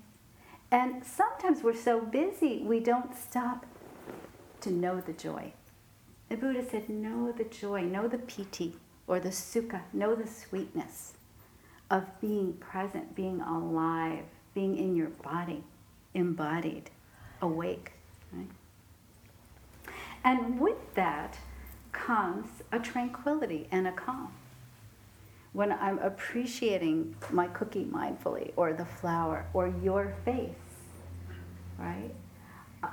And 0.72 1.04
sometimes 1.06 1.64
we're 1.64 1.76
so 1.76 2.02
busy, 2.02 2.64
we 2.64 2.80
don't 2.80 3.16
stop 3.16 3.66
to 4.62 4.72
know 4.72 5.00
the 5.00 5.14
joy. 5.14 5.54
The 6.30 6.38
Buddha 6.38 6.64
said, 6.70 6.90
Know 6.90 7.32
the 7.32 7.44
joy, 7.44 7.82
know 7.82 8.08
the 8.08 8.18
piti 8.18 8.74
or 9.08 9.20
the 9.20 9.30
sukha, 9.30 9.82
know 9.94 10.16
the 10.16 10.28
sweetness 10.28 11.14
of 11.90 12.20
being 12.20 12.54
present, 12.54 13.16
being 13.16 13.42
alive, 13.42 14.24
being 14.54 14.78
in 14.78 14.96
your 14.96 15.10
body, 15.10 15.64
embodied, 16.14 16.90
awake. 17.42 17.92
Right? 18.34 18.48
And 20.24 20.60
with 20.60 20.96
that 20.96 21.38
comes 21.92 22.50
a 22.72 22.80
tranquility 22.80 23.68
and 23.72 23.88
a 23.88 23.92
calm 23.92 24.34
when 25.56 25.72
I'm 25.72 26.00
appreciating 26.00 27.16
my 27.32 27.48
cookie 27.48 27.86
mindfully, 27.86 28.52
or 28.58 28.74
the 28.74 28.84
flower, 28.84 29.46
or 29.54 29.74
your 29.82 30.14
face, 30.26 30.50
right? 31.80 32.12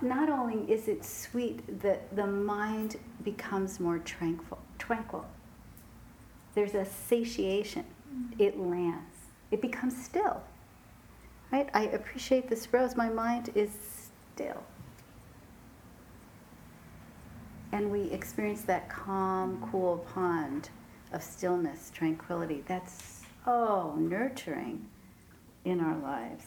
Not 0.00 0.28
only 0.28 0.70
is 0.72 0.88
it 0.88 1.04
sweet, 1.04 1.80
that 1.82 2.14
the 2.14 2.26
mind 2.26 2.96
becomes 3.24 3.80
more 3.80 3.98
tranquil. 3.98 4.58
Tranquil. 4.78 5.26
There's 6.54 6.74
a 6.74 6.84
satiation. 6.84 7.84
Mm-hmm. 8.14 8.42
It 8.42 8.58
lands. 8.58 9.16
It 9.50 9.60
becomes 9.60 10.02
still. 10.02 10.42
Right? 11.50 11.68
I 11.74 11.86
appreciate 11.86 12.48
this 12.48 12.72
rose. 12.72 12.96
My 12.96 13.08
mind 13.08 13.50
is 13.54 13.70
still. 14.34 14.62
And 17.72 17.90
we 17.90 18.02
experience 18.10 18.62
that 18.62 18.88
calm, 18.88 19.66
cool 19.70 20.06
pond 20.14 20.70
of 21.12 21.22
stillness, 21.22 21.90
tranquility. 21.94 22.62
That's 22.66 23.22
so 23.44 23.94
nurturing 23.98 24.86
in 25.64 25.80
our 25.80 25.96
lives. 25.98 26.44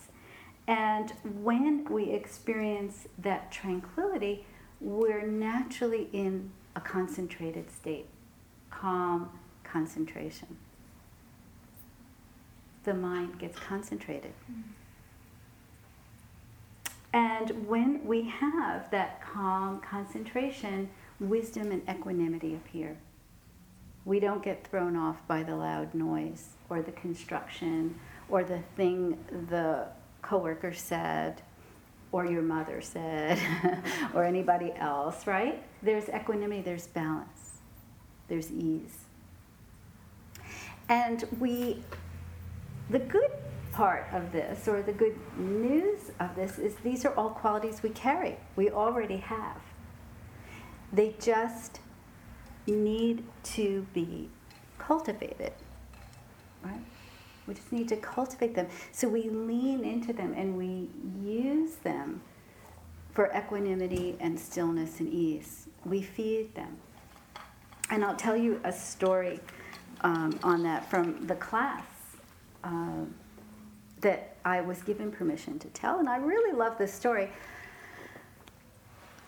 And 0.68 1.14
when 1.42 1.86
we 1.86 2.12
experience 2.12 3.08
that 3.20 3.52
tranquility, 3.52 4.46
we're 4.82 5.26
naturally 5.26 6.10
in 6.12 6.52
a 6.76 6.82
concentrated 6.82 7.72
state, 7.72 8.08
calm 8.72 9.30
concentration. 9.64 10.58
The 12.84 12.94
mind 12.94 13.40
gets 13.40 13.58
concentrated. 13.60 14.34
And 17.14 17.68
when 17.68 18.06
we 18.06 18.24
have 18.24 18.92
that 18.92 19.22
calm 19.22 19.80
concentration, 19.80 20.90
wisdom 21.20 21.72
and 21.72 21.82
equanimity 21.90 22.56
appear. 22.56 22.98
We 24.04 24.20
don't 24.20 24.44
get 24.44 24.68
thrown 24.68 24.96
off 24.96 25.26
by 25.28 25.44
the 25.44 25.56
loud 25.56 25.94
noise 25.94 26.50
or 26.70 26.82
the 26.82 26.92
construction 26.92 28.00
or 28.30 28.44
the 28.44 28.60
thing 28.76 29.18
the 29.50 29.88
coworker 30.26 30.74
said 30.74 31.42
or 32.12 32.26
your 32.26 32.42
mother 32.42 32.82
said 32.82 33.40
or 34.14 34.24
anybody 34.24 34.74
else, 34.78 35.28
right? 35.28 35.62
There's 35.84 36.10
equanimity, 36.10 36.62
there's 36.62 36.88
balance, 36.88 37.60
there's 38.28 38.52
ease. 38.52 39.06
And 40.88 41.26
we, 41.40 41.84
the 42.90 43.00
good 43.00 43.32
part 43.74 44.08
of 44.14 44.32
this, 44.32 44.68
or 44.68 44.82
the 44.82 44.94
good 44.94 45.18
news 45.38 46.12
of 46.20 46.36
this, 46.36 46.58
is 46.58 46.76
these 46.84 47.06
are 47.06 47.14
all 47.16 47.32
qualities 47.32 47.84
we 47.84 47.90
carry, 47.90 48.38
we 48.56 48.70
already 48.70 49.18
have. 49.18 49.62
They 50.94 51.16
just 51.20 51.80
need 52.66 53.26
to 53.56 53.86
be 53.94 54.30
cultivated, 54.78 55.54
right? 56.64 56.80
We 57.48 57.54
just 57.54 57.72
need 57.72 57.88
to 57.90 57.98
cultivate 57.98 58.56
them. 58.56 58.68
So 58.92 59.08
we 59.08 59.30
lean 59.30 59.84
into 59.84 60.14
them 60.14 60.34
and 60.36 60.58
we 60.58 60.90
use 61.24 61.76
them 61.76 62.22
for 63.14 63.32
equanimity 63.36 64.18
and 64.20 64.40
stillness 64.40 65.00
and 65.00 65.12
ease. 65.12 65.68
We 65.86 66.02
feed 66.02 66.54
them. 66.56 66.78
And 67.90 68.04
I'll 68.04 68.16
tell 68.16 68.36
you 68.36 68.60
a 68.64 68.74
story 68.74 69.40
um, 70.02 70.40
on 70.44 70.64
that 70.64 70.90
from 70.90 71.26
the 71.28 71.36
class 71.36 71.84
uh, 72.64 73.06
that 74.02 74.36
I 74.44 74.62
was 74.62 74.82
given 74.82 75.12
permission 75.12 75.60
to 75.60 75.68
tell. 75.70 76.00
And 76.00 76.10
I 76.10 76.18
really 76.18 76.56
love 76.56 76.78
this 76.78 76.94
story. 76.94 77.30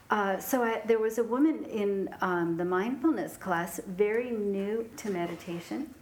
Uh, 0.09 0.39
so 0.39 0.63
I, 0.63 0.81
there 0.85 0.99
was 0.99 1.17
a 1.17 1.23
woman 1.23 1.65
in 1.65 2.09
um, 2.21 2.57
the 2.57 2.65
mindfulness 2.65 3.35
class, 3.37 3.81
very 3.87 4.31
new 4.31 4.89
to 4.97 5.09
meditation, 5.09 5.93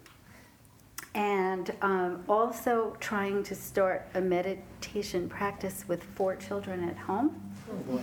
and 1.15 1.73
um, 1.81 2.23
also 2.27 2.95
trying 2.99 3.41
to 3.41 3.55
start 3.55 4.05
a 4.15 4.21
meditation 4.21 5.29
practice 5.29 5.85
with 5.87 6.03
four 6.15 6.35
children 6.35 6.87
at 6.87 6.97
home, 6.97 7.41
Oh, 7.89 7.99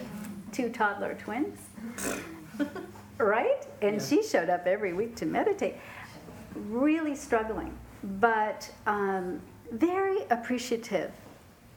two 0.51 0.71
toddler 0.71 1.15
twins, 1.15 1.59
right? 3.19 3.65
And 3.83 3.97
Yeah. 3.97 4.03
she 4.07 4.23
showed 4.23 4.49
up 4.49 4.67
every 4.67 4.93
week 4.95 5.15
to 5.17 5.27
meditate, 5.27 5.77
really 6.57 7.15
struggling, 7.15 7.77
but 8.03 8.71
um, 8.87 9.41
very 9.71 10.23
appreciative 10.31 11.13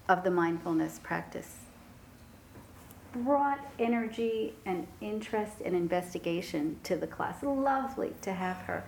of 0.10 0.24
the 0.24 0.32
mindfulness 0.32 1.00
practice. 1.04 1.58
Brought 3.14 3.60
energy 3.78 4.54
and 4.66 4.88
interest 5.02 5.58
and 5.64 5.76
investigation 5.76 6.78
to 6.84 6.96
the 6.98 7.08
class. 7.08 7.44
Lovely 7.44 8.14
to 8.22 8.34
have 8.34 8.58
her. 8.68 8.84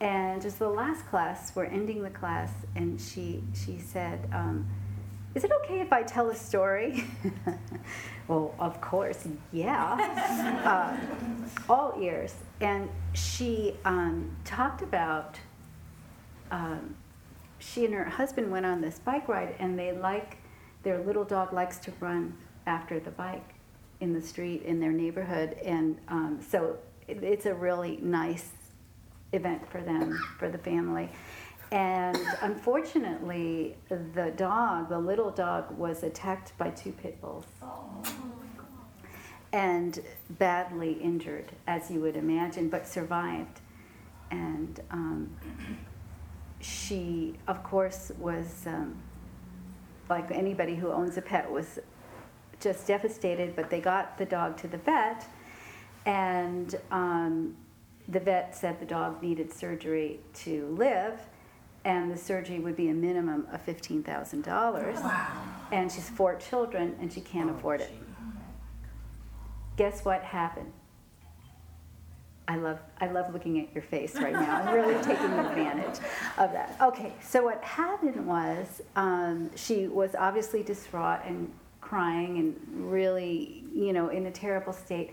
And 0.00 0.42
just 0.42 0.58
the 0.58 0.68
last 0.68 1.06
class, 1.06 1.54
we're 1.54 1.66
ending 1.66 2.02
the 2.02 2.10
class, 2.10 2.50
and 2.74 3.00
she 3.00 3.42
she 3.54 3.78
said, 3.78 4.28
um, 4.32 4.66
"Is 5.34 5.44
it 5.44 5.52
okay 5.64 5.80
if 5.80 5.92
I 5.92 6.02
tell 6.02 6.30
a 6.30 6.34
story?" 6.34 7.04
well, 8.28 8.54
of 8.58 8.80
course, 8.80 9.26
yeah. 9.52 10.98
um, 10.98 11.46
all 11.68 11.96
ears. 12.00 12.34
And 12.60 12.88
she 13.12 13.74
um, 13.84 14.36
talked 14.44 14.82
about. 14.82 15.38
Um, 16.50 16.96
she 17.58 17.86
and 17.86 17.94
her 17.94 18.04
husband 18.04 18.50
went 18.50 18.66
on 18.66 18.80
this 18.80 18.98
bike 18.98 19.28
ride, 19.28 19.54
and 19.58 19.78
they 19.78 19.92
like 19.92 20.36
their 20.82 20.98
little 20.98 21.24
dog 21.24 21.52
likes 21.52 21.78
to 21.78 21.92
run 21.98 22.36
after 22.66 23.00
the 23.00 23.10
bike 23.10 23.54
in 24.00 24.12
the 24.12 24.20
street 24.20 24.62
in 24.62 24.80
their 24.80 24.92
neighborhood, 24.92 25.56
and 25.64 25.98
um, 26.08 26.40
so 26.46 26.76
it, 27.08 27.22
it's 27.22 27.46
a 27.46 27.54
really 27.54 27.98
nice 28.02 28.50
event 29.34 29.68
for 29.70 29.80
them, 29.80 30.18
for 30.38 30.48
the 30.48 30.58
family. 30.58 31.10
And 31.72 32.18
unfortunately, 32.40 33.76
the 33.88 34.32
dog, 34.36 34.88
the 34.88 34.98
little 34.98 35.30
dog, 35.30 35.76
was 35.76 36.02
attacked 36.02 36.56
by 36.56 36.70
two 36.70 36.92
pit 36.92 37.20
bulls 37.20 37.46
and 39.54 40.00
badly 40.30 40.94
injured, 40.94 41.52
as 41.68 41.88
you 41.88 42.00
would 42.00 42.16
imagine, 42.16 42.68
but 42.68 42.88
survived. 42.88 43.60
And 44.32 44.80
um, 44.90 45.36
she, 46.60 47.34
of 47.46 47.62
course, 47.62 48.10
was 48.18 48.64
um, 48.66 48.96
like 50.10 50.28
anybody 50.32 50.74
who 50.74 50.90
owns 50.90 51.16
a 51.18 51.22
pet, 51.22 51.48
was 51.48 51.78
just 52.58 52.88
devastated. 52.88 53.54
But 53.54 53.70
they 53.70 53.80
got 53.80 54.18
the 54.18 54.24
dog 54.24 54.56
to 54.58 54.66
the 54.66 54.78
vet, 54.78 55.24
and 56.04 56.74
um, 56.90 57.54
the 58.08 58.20
vet 58.20 58.54
said 58.54 58.80
the 58.80 58.86
dog 58.86 59.22
needed 59.22 59.52
surgery 59.52 60.20
to 60.34 60.66
live, 60.78 61.18
and 61.84 62.10
the 62.10 62.16
surgery 62.16 62.58
would 62.58 62.76
be 62.76 62.88
a 62.88 62.94
minimum 62.94 63.46
of 63.52 63.62
fifteen 63.62 64.02
thousand 64.02 64.44
dollars. 64.44 64.98
Wow. 65.00 65.42
And 65.72 65.90
she's 65.90 66.08
four 66.08 66.36
children, 66.36 66.96
and 67.00 67.12
she 67.12 67.20
can't 67.20 67.50
afford 67.50 67.80
it. 67.80 67.92
Guess 69.76 70.04
what 70.04 70.22
happened? 70.22 70.72
I 72.46 72.56
love, 72.56 72.78
I 73.00 73.06
love 73.06 73.32
looking 73.32 73.58
at 73.60 73.72
your 73.74 73.82
face 73.82 74.16
right 74.16 74.34
now. 74.34 74.56
I'm 74.56 74.74
really 74.74 74.94
taking 75.02 75.32
advantage 75.32 75.98
of 76.36 76.52
that. 76.52 76.76
Okay, 76.80 77.12
so 77.22 77.42
what 77.42 77.62
happened 77.64 78.26
was 78.26 78.82
um, 78.96 79.50
she 79.56 79.88
was 79.88 80.14
obviously 80.14 80.62
distraught 80.62 81.20
and 81.24 81.50
crying 81.80 82.38
and 82.38 82.90
really, 82.90 83.64
you 83.74 83.92
know, 83.92 84.08
in 84.08 84.26
a 84.26 84.30
terrible 84.30 84.72
state. 84.74 85.12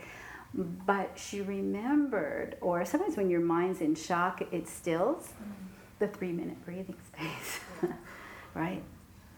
But 0.54 1.18
she 1.18 1.42
remembered, 1.42 2.58
or 2.60 2.84
sometimes 2.84 3.16
when 3.16 3.30
your 3.30 3.40
mind's 3.40 3.80
in 3.80 3.96
shock, 3.96 4.42
it 4.52 4.68
stills 4.68 5.28
mm-hmm. 5.28 5.52
the 6.00 6.08
three 6.08 6.34
minute 6.34 6.64
breathing 6.66 6.98
space, 7.08 7.60
right? 8.54 8.84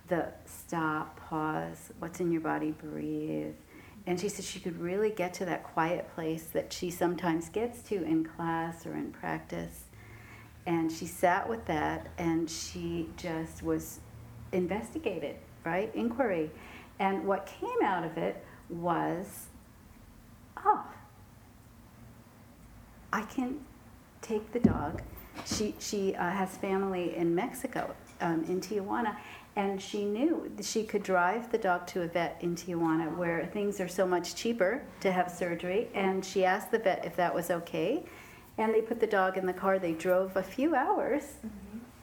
The 0.07 0.33
stop, 0.45 1.19
pause, 1.29 1.91
what's 1.99 2.19
in 2.19 2.31
your 2.31 2.41
body, 2.41 2.71
breathe. 2.71 3.53
And 4.05 4.19
she 4.19 4.27
said 4.27 4.43
she 4.43 4.59
could 4.59 4.79
really 4.79 5.11
get 5.11 5.33
to 5.35 5.45
that 5.45 5.63
quiet 5.63 6.13
place 6.13 6.43
that 6.53 6.73
she 6.73 6.89
sometimes 6.89 7.47
gets 7.49 7.81
to 7.83 8.03
in 8.03 8.25
class 8.25 8.85
or 8.85 8.93
in 8.93 9.11
practice. 9.11 9.85
And 10.65 10.91
she 10.91 11.05
sat 11.05 11.47
with 11.47 11.65
that 11.65 12.07
and 12.17 12.49
she 12.49 13.09
just 13.17 13.63
was 13.63 13.99
investigated, 14.51 15.37
right? 15.63 15.93
Inquiry. 15.93 16.51
And 16.99 17.25
what 17.25 17.45
came 17.45 17.81
out 17.83 18.03
of 18.03 18.17
it 18.17 18.43
was, 18.69 19.47
oh, 20.65 20.85
I 23.13 23.21
can 23.21 23.59
take 24.23 24.51
the 24.53 24.59
dog. 24.59 25.03
She, 25.45 25.75
she 25.77 26.15
uh, 26.15 26.31
has 26.31 26.57
family 26.57 27.15
in 27.15 27.35
Mexico, 27.35 27.95
um, 28.19 28.43
in 28.45 28.59
Tijuana, 28.59 29.15
and 29.55 29.79
she 29.79 30.03
knew 30.03 30.51
she 30.61 30.83
could 30.83 31.03
drive 31.03 31.51
the 31.51 31.59
dog 31.59 31.85
to 31.87 32.01
a 32.01 32.07
vet 32.07 32.37
in 32.41 32.55
Tijuana 32.55 33.15
where 33.15 33.45
things 33.53 33.79
are 33.79 33.87
so 33.87 34.07
much 34.07 34.33
cheaper 34.33 34.81
to 35.01 35.11
have 35.11 35.29
surgery. 35.29 35.89
And 35.93 36.25
she 36.25 36.43
asked 36.43 36.71
the 36.71 36.79
vet 36.79 37.05
if 37.05 37.15
that 37.17 37.35
was 37.35 37.51
okay. 37.51 38.03
And 38.57 38.73
they 38.73 38.81
put 38.81 38.99
the 38.99 39.07
dog 39.07 39.37
in 39.37 39.45
the 39.45 39.53
car. 39.53 39.77
They 39.77 39.93
drove 39.93 40.35
a 40.35 40.43
few 40.43 40.73
hours, 40.73 41.23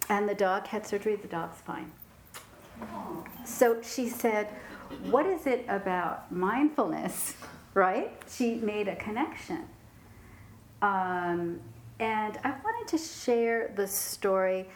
and 0.08 0.28
the 0.28 0.34
dog 0.34 0.68
had 0.68 0.86
surgery. 0.86 1.16
The 1.16 1.28
dog's 1.28 1.60
fine. 1.60 1.90
So 3.44 3.82
she 3.82 4.08
said, 4.08 4.46
What 5.10 5.26
is 5.26 5.46
it 5.46 5.64
about 5.68 6.30
mindfulness, 6.30 7.34
right? 7.74 8.12
She 8.28 8.54
made 8.54 8.86
a 8.86 8.94
connection. 8.94 9.68
Um, 10.82 11.60
and 11.98 12.38
I 12.42 12.54
wanted 12.64 12.88
to 12.88 12.98
share 12.98 13.72
the 13.76 13.86
story 13.86 14.68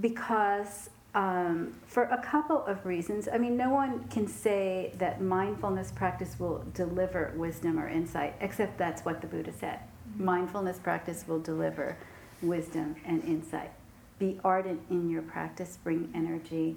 because, 0.00 0.90
um, 1.14 1.74
for 1.86 2.04
a 2.04 2.18
couple 2.22 2.64
of 2.64 2.84
reasons. 2.86 3.28
I 3.32 3.38
mean, 3.38 3.56
no 3.56 3.70
one 3.70 4.04
can 4.08 4.26
say 4.26 4.92
that 4.98 5.20
mindfulness 5.20 5.90
practice 5.92 6.36
will 6.38 6.64
deliver 6.74 7.32
wisdom 7.36 7.78
or 7.78 7.88
insight, 7.88 8.34
except 8.40 8.78
that's 8.78 9.02
what 9.04 9.20
the 9.20 9.26
Buddha 9.26 9.52
said. 9.52 9.80
Mindfulness 10.16 10.78
practice 10.78 11.24
will 11.28 11.40
deliver 11.40 11.96
wisdom 12.42 12.96
and 13.04 13.22
insight. 13.24 13.70
Be 14.18 14.40
ardent 14.44 14.80
in 14.90 15.10
your 15.10 15.22
practice, 15.22 15.78
bring 15.82 16.10
energy. 16.14 16.76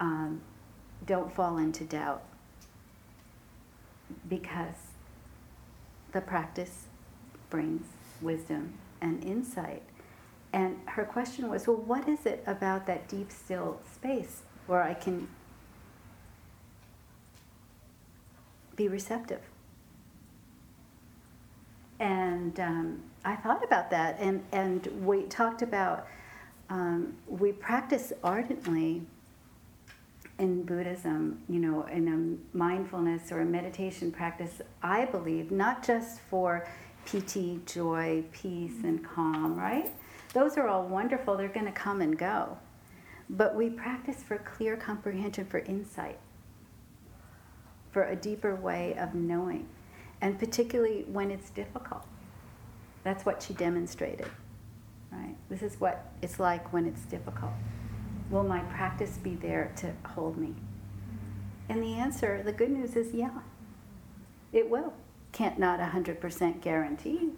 Um, 0.00 0.40
don't 1.06 1.32
fall 1.32 1.58
into 1.58 1.84
doubt 1.84 2.22
because 4.28 4.76
the 6.12 6.20
practice 6.20 6.85
brings 7.50 7.86
wisdom 8.20 8.74
and 9.00 9.22
insight. 9.24 9.82
And 10.52 10.78
her 10.86 11.04
question 11.04 11.48
was, 11.48 11.66
well, 11.66 11.76
what 11.76 12.08
is 12.08 12.24
it 12.24 12.42
about 12.46 12.86
that 12.86 13.08
deep, 13.08 13.30
still 13.30 13.80
space 13.92 14.42
where 14.66 14.82
I 14.82 14.94
can 14.94 15.28
be 18.74 18.88
receptive? 18.88 19.40
And 21.98 22.58
um, 22.60 23.02
I 23.24 23.36
thought 23.36 23.64
about 23.64 23.90
that, 23.90 24.18
and, 24.20 24.44
and 24.52 24.86
we 25.04 25.22
talked 25.22 25.62
about 25.62 26.06
um, 26.68 27.14
we 27.26 27.52
practice 27.52 28.12
ardently 28.24 29.02
in 30.38 30.64
Buddhism, 30.64 31.40
you 31.48 31.58
know, 31.58 31.84
in 31.84 32.08
a 32.08 32.56
mindfulness 32.56 33.32
or 33.32 33.40
a 33.40 33.44
meditation 33.44 34.10
practice, 34.10 34.60
I 34.82 35.06
believe, 35.06 35.50
not 35.50 35.86
just 35.86 36.20
for 36.20 36.68
piti, 37.06 37.60
joy, 37.64 38.24
peace, 38.32 38.82
and 38.82 39.02
calm, 39.04 39.56
right? 39.56 39.90
Those 40.34 40.58
are 40.58 40.68
all 40.68 40.84
wonderful, 40.84 41.36
they're 41.36 41.48
going 41.48 41.66
to 41.66 41.72
come 41.72 42.00
and 42.02 42.18
go. 42.18 42.58
But 43.30 43.54
we 43.54 43.70
practice 43.70 44.22
for 44.22 44.38
clear 44.38 44.76
comprehension, 44.76 45.46
for 45.46 45.60
insight, 45.60 46.18
for 47.90 48.04
a 48.04 48.16
deeper 48.16 48.54
way 48.54 48.94
of 48.98 49.14
knowing, 49.14 49.68
and 50.20 50.38
particularly 50.38 51.04
when 51.08 51.30
it's 51.30 51.50
difficult. 51.50 52.02
That's 53.04 53.24
what 53.24 53.42
she 53.42 53.54
demonstrated, 53.54 54.28
right? 55.12 55.36
This 55.48 55.62
is 55.62 55.80
what 55.80 56.12
it's 56.22 56.38
like 56.38 56.72
when 56.72 56.86
it's 56.86 57.02
difficult. 57.02 57.52
Will 58.30 58.44
my 58.44 58.60
practice 58.60 59.18
be 59.18 59.36
there 59.36 59.72
to 59.76 59.92
hold 60.10 60.36
me? 60.36 60.54
And 61.68 61.82
the 61.82 61.94
answer, 61.94 62.42
the 62.44 62.52
good 62.52 62.70
news 62.70 62.96
is 62.96 63.14
yeah, 63.14 63.30
it 64.52 64.68
will. 64.68 64.92
Can't 65.36 65.58
not 65.58 65.80
100% 65.80 66.62
guarantee. 66.62 67.28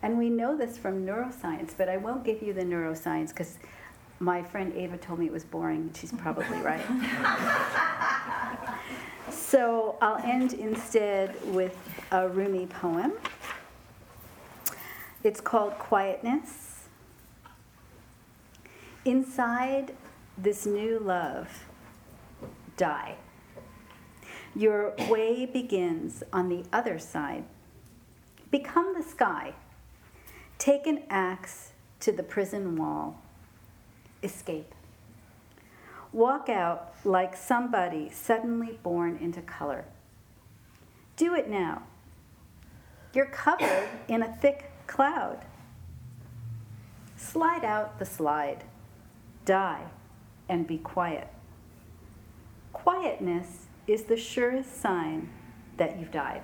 And 0.00 0.16
we 0.16 0.30
know 0.30 0.56
this 0.56 0.78
from 0.78 1.04
neuroscience, 1.04 1.72
but 1.76 1.88
I 1.88 1.96
won't 1.96 2.22
give 2.22 2.40
you 2.40 2.52
the 2.52 2.62
neuroscience 2.62 3.30
because 3.30 3.58
my 4.20 4.40
friend 4.40 4.72
Ava 4.76 4.96
told 4.96 5.18
me 5.18 5.26
it 5.26 5.32
was 5.32 5.44
boring, 5.44 5.78
and 5.78 5.96
she's 5.96 6.12
probably 6.12 6.56
right. 6.60 6.84
so 9.28 9.96
I'll 10.00 10.22
end 10.24 10.52
instead 10.52 11.34
with 11.52 11.76
a 12.12 12.28
Rumi 12.28 12.66
poem. 12.66 13.14
It's 15.24 15.40
called 15.40 15.72
Quietness. 15.80 16.84
Inside 19.04 19.96
this 20.38 20.64
new 20.64 21.00
love, 21.00 21.64
die. 22.76 23.16
Your 24.54 24.94
way 25.08 25.46
begins 25.46 26.22
on 26.32 26.48
the 26.48 26.64
other 26.72 26.98
side. 26.98 27.44
Become 28.50 28.94
the 28.94 29.02
sky. 29.02 29.54
Take 30.58 30.86
an 30.86 31.02
axe 31.08 31.72
to 32.00 32.12
the 32.12 32.22
prison 32.22 32.76
wall. 32.76 33.20
Escape. 34.22 34.74
Walk 36.12 36.48
out 36.50 36.94
like 37.04 37.34
somebody 37.34 38.10
suddenly 38.10 38.78
born 38.82 39.16
into 39.16 39.40
color. 39.40 39.86
Do 41.16 41.34
it 41.34 41.48
now. 41.48 41.84
You're 43.14 43.26
covered 43.26 43.88
in 44.08 44.22
a 44.22 44.36
thick 44.36 44.70
cloud. 44.86 45.44
Slide 47.16 47.64
out 47.64 47.98
the 47.98 48.04
slide 48.04 48.64
die 49.44 49.84
and 50.48 50.66
be 50.66 50.78
quiet. 50.78 51.28
Quietness 52.72 53.66
is 53.86 54.04
the 54.04 54.16
surest 54.16 54.80
sign 54.80 55.28
that 55.76 55.98
you've 55.98 56.12
died. 56.12 56.42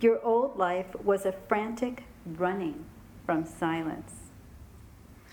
Your 0.00 0.22
old 0.24 0.56
life 0.56 0.94
was 1.02 1.26
a 1.26 1.32
frantic 1.32 2.04
running 2.24 2.84
from 3.26 3.44
silence. 3.44 4.12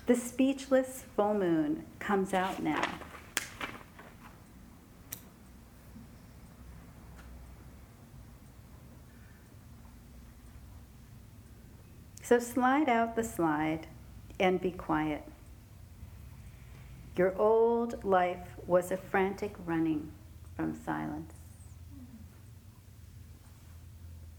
The 0.06 0.16
speechless 0.16 1.04
full 1.14 1.34
moon 1.34 1.84
comes 1.98 2.32
out 2.32 2.62
now. 2.62 2.82
So 12.22 12.40
slide 12.40 12.88
out 12.88 13.14
the 13.14 13.22
slide 13.22 13.86
and 14.40 14.60
be 14.60 14.72
quiet. 14.72 15.22
Your 17.16 17.34
old 17.38 18.04
life 18.04 18.46
was 18.66 18.92
a 18.92 18.96
frantic 18.96 19.54
running 19.64 20.12
from 20.54 20.74
silence. 20.74 21.32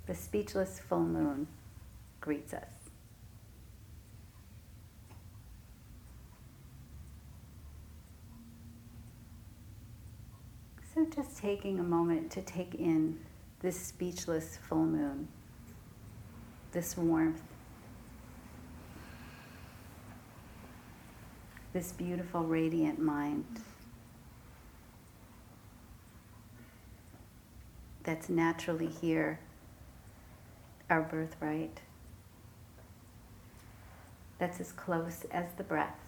The 0.05 0.13
speechless 0.13 0.79
full 0.79 1.03
moon 1.03 1.47
greets 2.21 2.53
us. 2.53 2.69
So, 10.93 11.05
just 11.05 11.37
taking 11.37 11.79
a 11.79 11.83
moment 11.83 12.31
to 12.31 12.41
take 12.41 12.75
in 12.75 13.19
this 13.59 13.79
speechless 13.79 14.57
full 14.67 14.85
moon, 14.85 15.27
this 16.71 16.95
warmth, 16.95 17.41
this 21.77 21.91
beautiful, 21.91 22.43
radiant 22.43 22.97
mind 22.97 23.45
that's 28.01 28.29
naturally 28.29 28.87
here, 28.87 29.39
our 30.89 31.03
birthright, 31.03 31.81
that's 34.39 34.59
as 34.59 34.71
close 34.71 35.27
as 35.29 35.45
the 35.57 35.63
breath. 35.63 35.99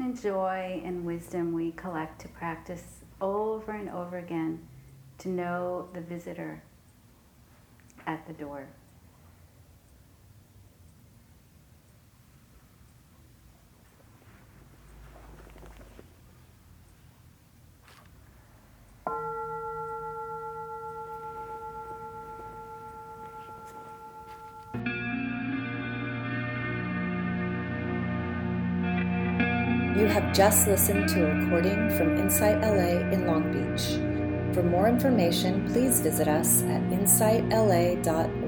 And 0.00 0.20
joy 0.20 0.82
and 0.84 1.04
wisdom 1.04 1.52
we 1.52 1.70
collect 1.70 2.22
to 2.22 2.28
practice 2.30 3.04
over 3.20 3.70
and 3.70 3.88
over 3.88 4.18
again 4.18 4.66
to 5.18 5.28
know 5.28 5.88
the 5.92 6.00
visitor 6.00 6.60
at 8.08 8.26
the 8.26 8.32
door. 8.32 8.66
You 29.96 30.06
have 30.06 30.32
just 30.32 30.66
listened 30.66 31.08
to 31.10 31.26
a 31.26 31.34
recording 31.34 31.90
from 31.90 32.16
Insight 32.16 32.62
LA 32.62 33.10
in 33.12 33.26
Long 33.26 33.52
Beach. 33.52 34.17
For 34.54 34.62
more 34.62 34.88
information, 34.88 35.70
please 35.72 36.00
visit 36.00 36.28
us 36.28 36.62
at 36.62 36.82
insightla.org. 36.90 38.47